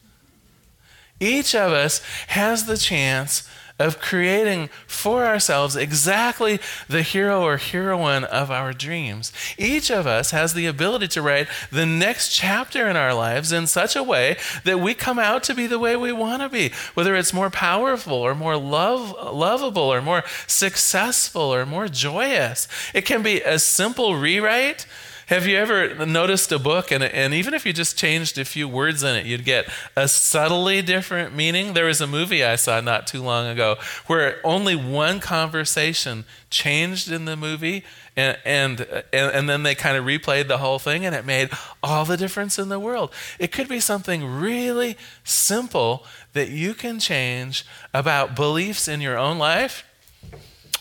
Each 1.21 1.55
of 1.55 1.71
us 1.71 2.01
has 2.27 2.65
the 2.65 2.77
chance 2.77 3.47
of 3.81 3.99
creating 3.99 4.69
for 4.87 5.25
ourselves 5.25 5.75
exactly 5.75 6.59
the 6.87 7.01
hero 7.01 7.43
or 7.43 7.57
heroine 7.57 8.23
of 8.23 8.49
our 8.51 8.71
dreams. 8.71 9.33
Each 9.57 9.89
of 9.91 10.07
us 10.07 10.31
has 10.31 10.53
the 10.53 10.67
ability 10.67 11.07
to 11.09 11.21
write 11.21 11.47
the 11.71 11.85
next 11.85 12.33
chapter 12.33 12.87
in 12.87 12.95
our 12.95 13.13
lives 13.13 13.51
in 13.51 13.67
such 13.67 13.95
a 13.95 14.03
way 14.03 14.37
that 14.63 14.79
we 14.79 14.93
come 14.93 15.19
out 15.19 15.43
to 15.43 15.55
be 15.55 15.67
the 15.67 15.79
way 15.79 15.95
we 15.95 16.11
want 16.11 16.41
to 16.41 16.49
be, 16.49 16.71
whether 16.93 17.15
it's 17.15 17.33
more 17.33 17.49
powerful 17.49 18.17
or 18.17 18.35
more 18.35 18.57
love, 18.57 19.15
lovable 19.33 19.91
or 19.91 20.01
more 20.01 20.23
successful 20.47 21.41
or 21.53 21.65
more 21.65 21.87
joyous. 21.87 22.67
It 22.93 23.05
can 23.05 23.23
be 23.23 23.41
a 23.41 23.59
simple 23.59 24.15
rewrite 24.15 24.85
have 25.31 25.47
you 25.47 25.55
ever 25.55 26.05
noticed 26.05 26.51
a 26.51 26.59
book, 26.59 26.91
and, 26.91 27.01
and 27.01 27.33
even 27.33 27.53
if 27.53 27.65
you 27.65 27.71
just 27.71 27.97
changed 27.97 28.37
a 28.37 28.43
few 28.43 28.67
words 28.67 29.01
in 29.01 29.15
it, 29.15 29.25
you'd 29.25 29.45
get 29.45 29.65
a 29.95 30.05
subtly 30.05 30.81
different 30.81 31.33
meaning? 31.33 31.73
There 31.73 31.85
was 31.85 32.01
a 32.01 32.05
movie 32.05 32.43
I 32.43 32.57
saw 32.57 32.81
not 32.81 33.07
too 33.07 33.23
long 33.23 33.47
ago 33.47 33.77
where 34.07 34.41
only 34.43 34.75
one 34.75 35.21
conversation 35.21 36.25
changed 36.49 37.09
in 37.09 37.23
the 37.23 37.37
movie, 37.37 37.85
and, 38.17 38.37
and, 38.43 38.81
and, 38.81 39.31
and 39.31 39.49
then 39.49 39.63
they 39.63 39.73
kind 39.73 39.95
of 39.95 40.03
replayed 40.03 40.49
the 40.49 40.57
whole 40.57 40.79
thing, 40.79 41.05
and 41.05 41.15
it 41.15 41.25
made 41.25 41.49
all 41.81 42.03
the 42.03 42.17
difference 42.17 42.59
in 42.59 42.67
the 42.67 42.77
world. 42.77 43.09
It 43.39 43.53
could 43.53 43.69
be 43.69 43.79
something 43.79 44.25
really 44.25 44.97
simple 45.23 46.05
that 46.33 46.49
you 46.49 46.73
can 46.73 46.99
change 46.99 47.65
about 47.93 48.35
beliefs 48.35 48.89
in 48.89 48.99
your 48.99 49.17
own 49.17 49.37
life, 49.37 49.85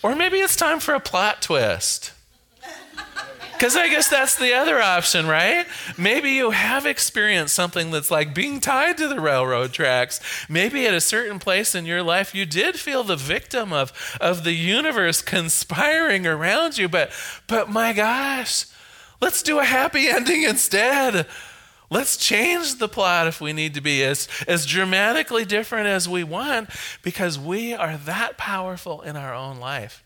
or 0.03 0.17
maybe 0.17 0.39
it's 0.39 0.57
time 0.57 0.81
for 0.81 0.93
a 0.95 1.01
plot 1.01 1.41
twist. 1.41 2.15
Because 3.61 3.77
I 3.77 3.91
guess 3.91 4.09
that's 4.09 4.37
the 4.37 4.55
other 4.55 4.81
option, 4.81 5.27
right? 5.27 5.67
Maybe 5.99 6.31
you 6.31 6.51
have 6.51 6.87
experienced 6.87 7.55
something 7.55 7.91
that's 7.91 8.11
like 8.11 8.35
being 8.35 8.59
tied 8.59 8.97
to 8.97 9.07
the 9.07 9.21
railroad 9.21 9.75
tracks. 9.75 10.19
Maybe 10.49 10.87
at 10.87 10.95
a 10.95 11.01
certain 11.03 11.39
place 11.39 11.75
in 11.75 11.85
your 11.85 12.03
life, 12.03 12.35
you 12.35 12.47
did 12.47 12.81
feel 12.81 13.05
the 13.05 13.17
victim 13.17 13.71
of, 13.71 13.93
of 14.19 14.45
the 14.45 14.55
universe 14.55 15.21
conspiring 15.21 16.27
around 16.27 16.79
you. 16.79 16.89
But, 16.89 17.13
but 17.47 17.69
my 17.69 17.93
gosh, 17.93 18.65
let's 19.21 19.43
do 19.43 19.59
a 19.59 19.65
happy 19.65 20.09
ending 20.09 20.45
instead. 20.45 21.27
Let's 21.91 22.17
change 22.17 22.79
the 22.79 22.89
plot 22.89 23.27
if 23.27 23.43
we 23.43 23.53
need 23.53 23.75
to 23.75 23.83
be 23.83 24.03
as, 24.03 24.27
as 24.49 24.65
dramatically 24.65 25.45
different 25.45 25.87
as 25.87 26.09
we 26.09 26.25
want 26.25 26.71
because 27.03 27.39
we 27.39 27.75
are 27.75 27.99
that 27.99 28.39
powerful 28.39 29.03
in 29.03 29.19
our 29.19 29.35
own 29.35 29.59
life. 29.59 30.03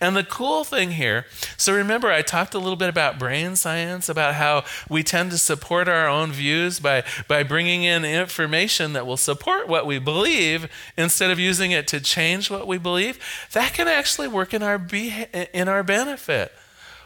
And 0.00 0.16
the 0.16 0.24
cool 0.24 0.64
thing 0.64 0.92
here, 0.92 1.26
so 1.56 1.74
remember, 1.74 2.10
I 2.10 2.22
talked 2.22 2.54
a 2.54 2.58
little 2.58 2.76
bit 2.76 2.88
about 2.88 3.18
brain 3.18 3.56
science, 3.56 4.08
about 4.08 4.34
how 4.34 4.64
we 4.88 5.02
tend 5.02 5.30
to 5.30 5.38
support 5.38 5.88
our 5.88 6.08
own 6.08 6.32
views 6.32 6.80
by, 6.80 7.04
by 7.28 7.42
bringing 7.42 7.82
in 7.82 8.04
information 8.04 8.92
that 8.94 9.06
will 9.06 9.16
support 9.16 9.68
what 9.68 9.86
we 9.86 9.98
believe 9.98 10.70
instead 10.96 11.30
of 11.30 11.38
using 11.38 11.70
it 11.70 11.86
to 11.88 12.00
change 12.00 12.50
what 12.50 12.66
we 12.66 12.78
believe. 12.78 13.18
That 13.52 13.74
can 13.74 13.88
actually 13.88 14.28
work 14.28 14.52
in 14.54 14.62
our, 14.62 14.78
be, 14.78 15.26
in 15.52 15.68
our 15.68 15.82
benefit. 15.82 16.52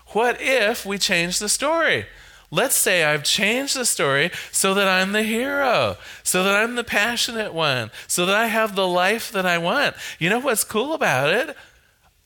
What 0.08 0.40
if 0.40 0.84
we 0.84 0.98
change 0.98 1.38
the 1.38 1.48
story? 1.48 2.06
Let's 2.52 2.74
say 2.74 3.04
I've 3.04 3.22
changed 3.22 3.76
the 3.76 3.84
story 3.84 4.32
so 4.50 4.74
that 4.74 4.88
I'm 4.88 5.12
the 5.12 5.22
hero, 5.22 5.96
so 6.24 6.42
that 6.42 6.56
I'm 6.56 6.74
the 6.74 6.82
passionate 6.82 7.54
one, 7.54 7.92
so 8.08 8.26
that 8.26 8.34
I 8.34 8.46
have 8.46 8.74
the 8.74 8.88
life 8.88 9.30
that 9.30 9.46
I 9.46 9.58
want. 9.58 9.94
You 10.18 10.30
know 10.30 10.40
what's 10.40 10.64
cool 10.64 10.92
about 10.92 11.30
it? 11.32 11.56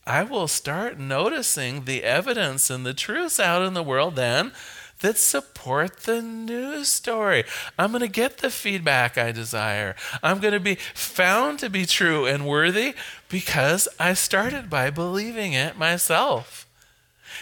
I 0.06 0.22
will 0.22 0.48
start 0.48 0.98
noticing 0.98 1.84
the 1.84 2.04
evidence 2.04 2.68
and 2.68 2.84
the 2.84 2.94
truths 2.94 3.40
out 3.40 3.62
in 3.62 3.74
the 3.74 3.82
world 3.82 4.16
then 4.16 4.52
that 5.00 5.18
support 5.18 6.00
the 6.00 6.22
news 6.22 6.88
story. 6.88 7.44
I'm 7.78 7.90
going 7.90 8.00
to 8.00 8.08
get 8.08 8.38
the 8.38 8.50
feedback 8.50 9.18
I 9.18 9.32
desire. 9.32 9.96
I'm 10.22 10.40
going 10.40 10.54
to 10.54 10.60
be 10.60 10.76
found 10.94 11.58
to 11.60 11.70
be 11.70 11.86
true 11.86 12.26
and 12.26 12.46
worthy 12.46 12.94
because 13.28 13.88
I 13.98 14.14
started 14.14 14.70
by 14.70 14.90
believing 14.90 15.52
it 15.52 15.78
myself. 15.78 16.66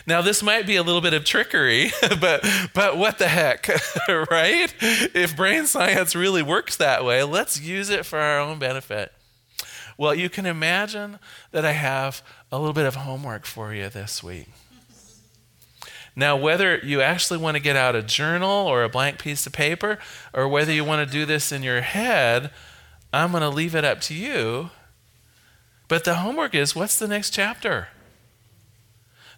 Now, 0.07 0.22
this 0.22 0.42
might 0.42 0.66
be 0.66 0.77
a 0.77 0.83
little 0.83 1.01
bit 1.01 1.14
of 1.14 1.25
trickery, 1.25 1.92
but, 2.20 2.44
but 2.75 2.96
what 2.96 3.18
the 3.18 3.29
heck, 3.29 3.68
right? 4.09 4.75
If 4.81 5.37
brain 5.37 5.66
science 5.66 6.14
really 6.14 6.42
works 6.42 6.77
that 6.77 7.05
way, 7.05 7.22
let's 7.22 7.61
use 7.61 7.90
it 7.90 8.07
for 8.07 8.18
our 8.18 8.40
own 8.40 8.59
benefit. 8.59 9.12
Well, 9.98 10.14
you 10.14 10.31
can 10.31 10.46
imagine 10.46 11.18
that 11.51 11.64
I 11.64 11.72
have 11.72 12.22
a 12.53 12.59
little 12.59 12.75
bit 12.75 12.85
of 12.85 12.97
homework 12.97 13.47
for 13.47 13.75
you 13.75 13.88
this 13.88 14.23
week. 14.23 14.49
Now, 16.15 16.37
whether 16.37 16.77
you 16.77 17.01
actually 17.01 17.38
want 17.38 17.57
to 17.57 17.62
get 17.62 17.75
out 17.75 17.97
a 17.97 18.03
journal 18.03 18.67
or 18.67 18.85
a 18.85 18.88
blank 18.91 19.19
piece 19.19 19.47
of 19.47 19.55
paper, 19.55 19.99
or 20.35 20.47
whether 20.47 20.71
you 20.71 20.85
want 20.85 21.09
to 21.09 21.11
do 21.11 21.25
this 21.25 21.51
in 21.51 21.62
your 21.62 21.81
head, 21.81 22.51
I'm 23.11 23.31
going 23.31 23.41
to 23.41 23.49
leave 23.49 23.75
it 23.75 23.87
up 23.87 24.03
to 24.03 24.15
you. 24.15 24.69
But 25.88 26.05
the 26.05 26.17
homework 26.17 26.55
is 26.55 26.77
what's 26.77 26.99
the 26.99 27.09
next 27.09 27.31
chapter? 27.31 27.88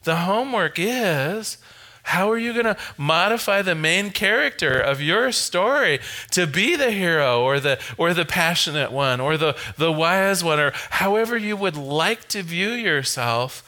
The 0.03 0.17
homework 0.17 0.75
is 0.77 1.59
how 2.05 2.31
are 2.31 2.39
you 2.39 2.53
going 2.53 2.67
to 2.67 2.77
modify 2.97 3.63
the 3.63 3.75
main 3.75 4.11
character 4.11 4.79
of 4.79 5.01
your 5.01 5.33
story 5.33 5.99
to 6.31 6.47
be 6.47 6.77
the 6.77 6.91
hero 6.91 7.43
or 7.43 7.59
the 7.59 7.81
or 7.97 8.15
the 8.15 8.25
passionate 8.25 8.93
one 8.93 9.21
or 9.21 9.37
the 9.37 9.57
the 9.77 9.91
wise 9.91 10.45
one 10.45 10.61
or 10.61 10.73
however 10.91 11.37
you 11.37 11.57
would 11.57 11.77
like 11.77 12.29
to 12.29 12.43
view 12.43 12.71
yourself 12.71 13.63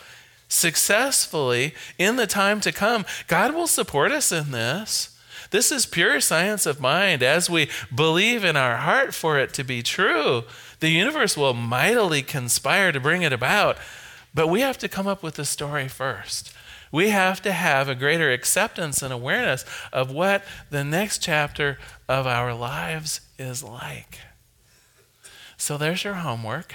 successfully 0.48 1.74
in 1.98 2.16
the 2.16 2.26
time 2.26 2.60
to 2.60 2.72
come? 2.72 3.04
God 3.26 3.54
will 3.54 3.66
support 3.66 4.12
us 4.12 4.30
in 4.30 4.50
this. 4.52 5.18
This 5.50 5.72
is 5.72 5.86
pure 5.86 6.20
science 6.20 6.66
of 6.66 6.80
mind. 6.80 7.22
As 7.22 7.48
we 7.48 7.70
believe 7.94 8.44
in 8.44 8.56
our 8.56 8.76
heart 8.76 9.14
for 9.14 9.38
it 9.38 9.54
to 9.54 9.64
be 9.64 9.82
true, 9.82 10.44
the 10.80 10.90
universe 10.90 11.36
will 11.36 11.54
mightily 11.54 12.22
conspire 12.22 12.92
to 12.92 13.00
bring 13.00 13.22
it 13.22 13.32
about. 13.32 13.78
But 14.34 14.48
we 14.48 14.60
have 14.60 14.76
to 14.78 14.88
come 14.88 15.06
up 15.06 15.22
with 15.22 15.36
the 15.36 15.44
story 15.44 15.88
first. 15.88 16.52
We 16.92 17.10
have 17.10 17.42
to 17.42 17.52
have 17.52 17.88
a 17.88 17.94
greater 17.94 18.30
acceptance 18.32 19.02
and 19.02 19.12
awareness 19.12 19.64
of 19.92 20.10
what 20.10 20.44
the 20.70 20.84
next 20.84 21.22
chapter 21.22 21.78
of 22.08 22.26
our 22.26 22.54
lives 22.54 23.20
is 23.38 23.62
like. 23.62 24.20
So 25.56 25.76
there's 25.76 26.04
your 26.04 26.14
homework. 26.14 26.74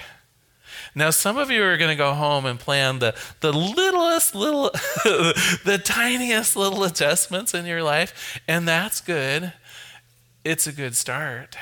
Now, 0.93 1.09
some 1.09 1.37
of 1.37 1.49
you 1.49 1.63
are 1.63 1.77
going 1.77 1.89
to 1.91 1.95
go 1.95 2.13
home 2.13 2.45
and 2.45 2.59
plan 2.59 2.99
the, 2.99 3.15
the 3.39 3.53
littlest 3.53 4.35
little, 4.35 4.71
the 5.03 5.79
tiniest 5.83 6.55
little 6.55 6.83
adjustments 6.83 7.53
in 7.53 7.65
your 7.65 7.83
life, 7.83 8.41
and 8.47 8.67
that's 8.67 8.99
good. 8.99 9.53
It's 10.43 10.67
a 10.67 10.71
good 10.71 10.95
start. 10.95 11.55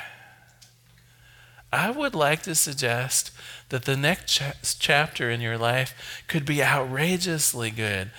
I 1.72 1.92
would 1.92 2.16
like 2.16 2.42
to 2.44 2.56
suggest 2.56 3.32
that 3.70 3.86
the 3.86 3.98
next 3.98 4.32
ch- 4.32 4.80
chapter 4.80 5.30
in 5.30 5.42
your 5.42 5.58
life 5.58 6.24
could 6.28 6.46
be 6.46 6.64
outrageously 6.64 7.70
good, 7.70 8.10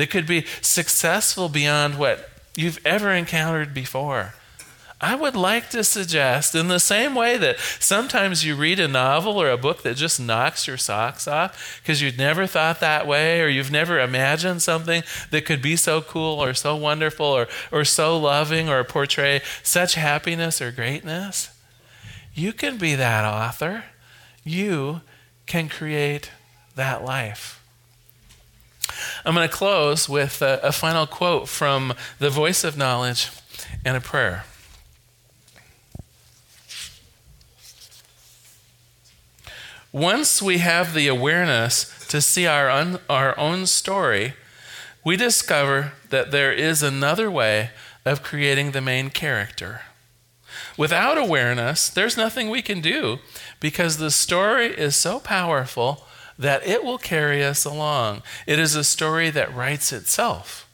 that 0.00 0.08
could 0.08 0.26
be 0.26 0.46
successful 0.62 1.50
beyond 1.50 1.98
what 1.98 2.30
you've 2.56 2.80
ever 2.86 3.12
encountered 3.12 3.74
before. 3.74 4.32
I 4.98 5.14
would 5.14 5.36
like 5.36 5.68
to 5.70 5.84
suggest, 5.84 6.54
in 6.54 6.68
the 6.68 6.80
same 6.80 7.14
way 7.14 7.36
that 7.36 7.58
sometimes 7.78 8.42
you 8.42 8.56
read 8.56 8.80
a 8.80 8.88
novel 8.88 9.36
or 9.36 9.50
a 9.50 9.58
book 9.58 9.82
that 9.82 9.98
just 9.98 10.18
knocks 10.18 10.66
your 10.66 10.78
socks 10.78 11.28
off 11.28 11.82
because 11.82 12.00
you'd 12.00 12.16
never 12.16 12.46
thought 12.46 12.80
that 12.80 13.06
way 13.06 13.42
or 13.42 13.48
you've 13.48 13.70
never 13.70 14.00
imagined 14.00 14.62
something 14.62 15.02
that 15.32 15.44
could 15.44 15.60
be 15.60 15.76
so 15.76 16.00
cool 16.00 16.42
or 16.42 16.54
so 16.54 16.74
wonderful 16.74 17.26
or, 17.26 17.46
or 17.70 17.84
so 17.84 18.18
loving 18.18 18.70
or 18.70 18.82
portray 18.84 19.42
such 19.62 19.96
happiness 19.96 20.62
or 20.62 20.72
greatness. 20.72 21.50
You 22.32 22.54
can 22.54 22.78
be 22.78 22.94
that 22.94 23.26
author. 23.26 23.84
You 24.44 25.02
can 25.44 25.68
create 25.68 26.30
that 26.74 27.04
life. 27.04 27.59
I'm 29.24 29.34
going 29.34 29.48
to 29.48 29.54
close 29.54 30.08
with 30.08 30.40
a, 30.40 30.60
a, 30.62 30.72
final 30.72 31.06
quote 31.06 31.48
from 31.48 31.92
The 32.18 32.30
Voice 32.30 32.64
of 32.64 32.76
Knowledge 32.76 33.28
and 33.84 33.96
a 33.96 34.00
prayer. 34.00 34.44
Once 39.92 40.40
we 40.40 40.58
have 40.58 40.94
the 40.94 41.08
awareness 41.08 42.06
to 42.08 42.20
see 42.20 42.46
our, 42.46 42.70
un, 42.70 42.98
our 43.10 43.38
own 43.38 43.66
story, 43.66 44.34
we 45.04 45.16
discover 45.16 45.92
that 46.08 46.30
there 46.30 46.52
is 46.52 46.82
another 46.82 47.30
way 47.30 47.70
of 48.04 48.22
creating 48.22 48.70
the 48.70 48.80
main 48.80 49.10
character. 49.10 49.82
Without 50.76 51.18
awareness, 51.18 51.88
there's 51.90 52.16
nothing 52.16 52.48
we 52.48 52.62
can 52.62 52.80
do 52.80 53.18
because 53.58 53.98
the 53.98 54.10
story 54.10 54.66
is 54.66 54.96
so 54.96 55.20
powerful 55.20 56.06
that 56.40 56.66
it 56.66 56.82
will 56.82 56.98
carry 56.98 57.44
us 57.44 57.64
along. 57.64 58.22
It 58.46 58.58
is 58.58 58.74
a 58.74 58.82
story 58.82 59.30
that 59.30 59.54
writes 59.54 59.92
itself. 59.92 60.66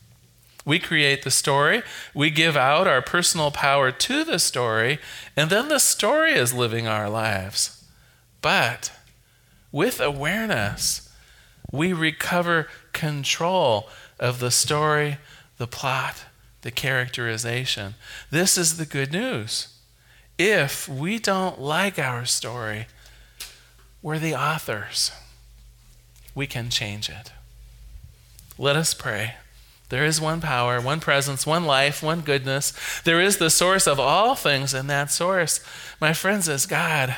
We 0.65 0.79
create 0.79 1.23
the 1.23 1.31
story, 1.31 1.83
we 2.15 2.31
give 2.31 2.57
out 2.57 2.87
our 2.87 3.03
personal 3.03 3.51
power 3.51 3.93
to 3.93 4.25
the 4.25 4.39
story, 4.39 4.99
and 5.37 5.51
then 5.51 5.69
the 5.69 5.79
story 5.79 6.33
is 6.33 6.53
living 6.53 6.89
our 6.89 7.09
lives. 7.09 7.85
But 8.41 8.91
with 9.71 10.01
awareness, 10.01 11.13
we 11.71 11.93
recover 11.93 12.69
control 12.93 13.89
of 14.19 14.41
the 14.41 14.51
story, 14.51 15.19
the 15.59 15.67
plot, 15.67 16.25
the 16.63 16.71
characterization. 16.71 17.95
This 18.31 18.57
is 18.59 18.77
the 18.77 18.87
good 18.87 19.13
news 19.13 19.69
if 20.39 20.89
we 20.89 21.19
don't 21.19 21.61
like 21.61 21.99
our 21.99 22.25
story, 22.27 22.87
we're 24.03 24.19
the 24.19 24.35
authors. 24.35 25.11
We 26.37 26.47
can 26.47 26.71
change 26.71 27.09
it. 27.09 27.33
Let 28.59 28.77
us 28.77 28.95
pray. 28.95 29.35
There 29.89 30.05
is 30.05 30.21
one 30.21 30.41
power, 30.41 30.81
one 30.81 31.01
presence, 31.01 31.47
one 31.47 31.65
life, 31.65 32.03
one 32.03 32.21
goodness. 32.21 32.75
There 33.05 33.21
is 33.21 33.39
the 33.39 33.51
source 33.51 33.87
of 33.87 33.99
all 33.99 34.35
things, 34.35 34.75
and 34.75 34.91
that 34.91 35.11
source, 35.11 35.61
my 36.01 36.13
friends, 36.13 36.47
is 36.47 36.67
God. 36.67 37.17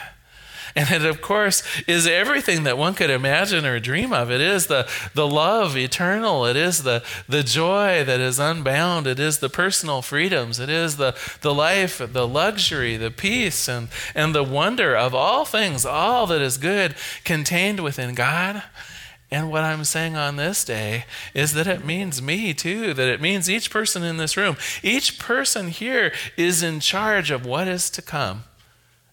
And 0.76 0.90
it, 0.90 1.04
of 1.04 1.20
course, 1.20 1.64
is 1.88 2.07
everything 2.07 2.62
that 2.62 2.78
one 2.78 2.94
could 2.94 3.11
imagine 3.11 3.66
or 3.66 3.81
dream 3.81 4.12
of. 4.12 4.31
It 4.31 4.40
is 4.40 4.66
the, 4.66 4.88
the 5.14 5.26
love 5.26 5.76
eternal. 5.76 6.46
It 6.46 6.57
is 6.57 6.85
the, 6.85 7.02
the 7.28 7.42
joy 7.42 8.04
that 8.04 8.20
is 8.20 8.38
unbound. 8.38 9.09
It 9.09 9.18
is 9.18 9.38
the 9.38 9.48
personal 9.48 10.02
freedoms. 10.02 10.61
It 10.61 10.68
is 10.68 10.96
the, 10.96 11.16
the 11.40 11.54
life, 11.54 12.00
the 12.12 12.28
luxury, 12.28 12.96
the 12.96 13.11
peace, 13.11 13.66
and, 13.66 13.88
and 14.14 14.33
the 14.33 14.44
wonder 14.44 14.94
of 14.94 15.14
all 15.14 15.44
things, 15.44 15.85
all 15.85 16.26
that 16.28 16.40
is 16.40 16.59
good 16.59 16.94
contained 17.24 17.81
within 17.81 18.14
God. 18.14 18.62
And 19.30 19.50
what 19.50 19.62
I'm 19.62 19.84
saying 19.84 20.16
on 20.16 20.36
this 20.36 20.64
day 20.64 21.04
is 21.34 21.52
that 21.52 21.66
it 21.66 21.84
means 21.84 22.22
me 22.22 22.54
too, 22.54 22.94
that 22.94 23.08
it 23.08 23.20
means 23.20 23.50
each 23.50 23.70
person 23.70 24.02
in 24.02 24.16
this 24.16 24.36
room. 24.36 24.56
Each 24.82 25.18
person 25.18 25.68
here 25.68 26.12
is 26.36 26.62
in 26.62 26.80
charge 26.80 27.30
of 27.30 27.44
what 27.44 27.68
is 27.68 27.90
to 27.90 28.02
come 28.02 28.44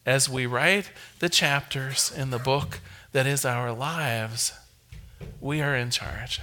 as 0.06 0.30
we 0.30 0.46
write 0.46 0.92
the 1.20 1.30
chapters 1.30 2.14
in 2.16 2.30
the 2.30 2.40
book 2.40 2.80
that 3.12 3.26
is 3.26 3.44
our 3.44 3.74
lives, 3.74 4.54
we 5.42 5.62
are 5.62 5.76
in 5.76 5.90
charge. 5.90 6.40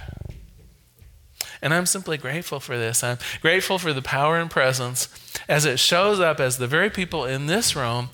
And 1.61 1.73
I'm 1.73 1.85
simply 1.85 2.17
grateful 2.17 2.59
for 2.59 2.77
this. 2.77 3.03
I'm 3.03 3.19
grateful 3.41 3.79
for 3.79 3.93
the 3.93 4.01
power 4.01 4.37
and 4.37 4.51
presence 4.51 5.07
as 5.47 5.65
it 5.65 5.79
shows 5.79 6.19
up 6.19 6.39
as 6.39 6.57
the 6.57 6.67
very 6.67 6.89
people 6.89 7.25
in 7.25 7.45
this 7.45 7.75
room, 7.75 8.09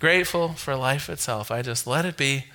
grateful 0.00 0.54
for 0.54 0.74
life 0.74 1.08
itself. 1.08 1.50
I 1.50 1.62
just 1.62 1.86
let 1.86 2.04
it 2.04 2.16
be. 2.16 2.46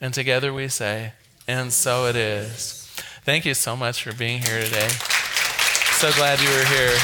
And 0.00 0.14
together 0.14 0.52
we 0.52 0.68
say, 0.68 1.12
and 1.50 1.72
so 1.72 2.06
it 2.06 2.14
is. 2.14 2.86
Thank 3.24 3.44
you 3.44 3.54
so 3.54 3.74
much 3.74 4.04
for 4.04 4.14
being 4.14 4.40
here 4.40 4.62
today. 4.62 4.88
So 5.98 6.12
glad 6.12 6.40
you 6.40 6.48
were 6.48 6.64
here. 6.64 6.96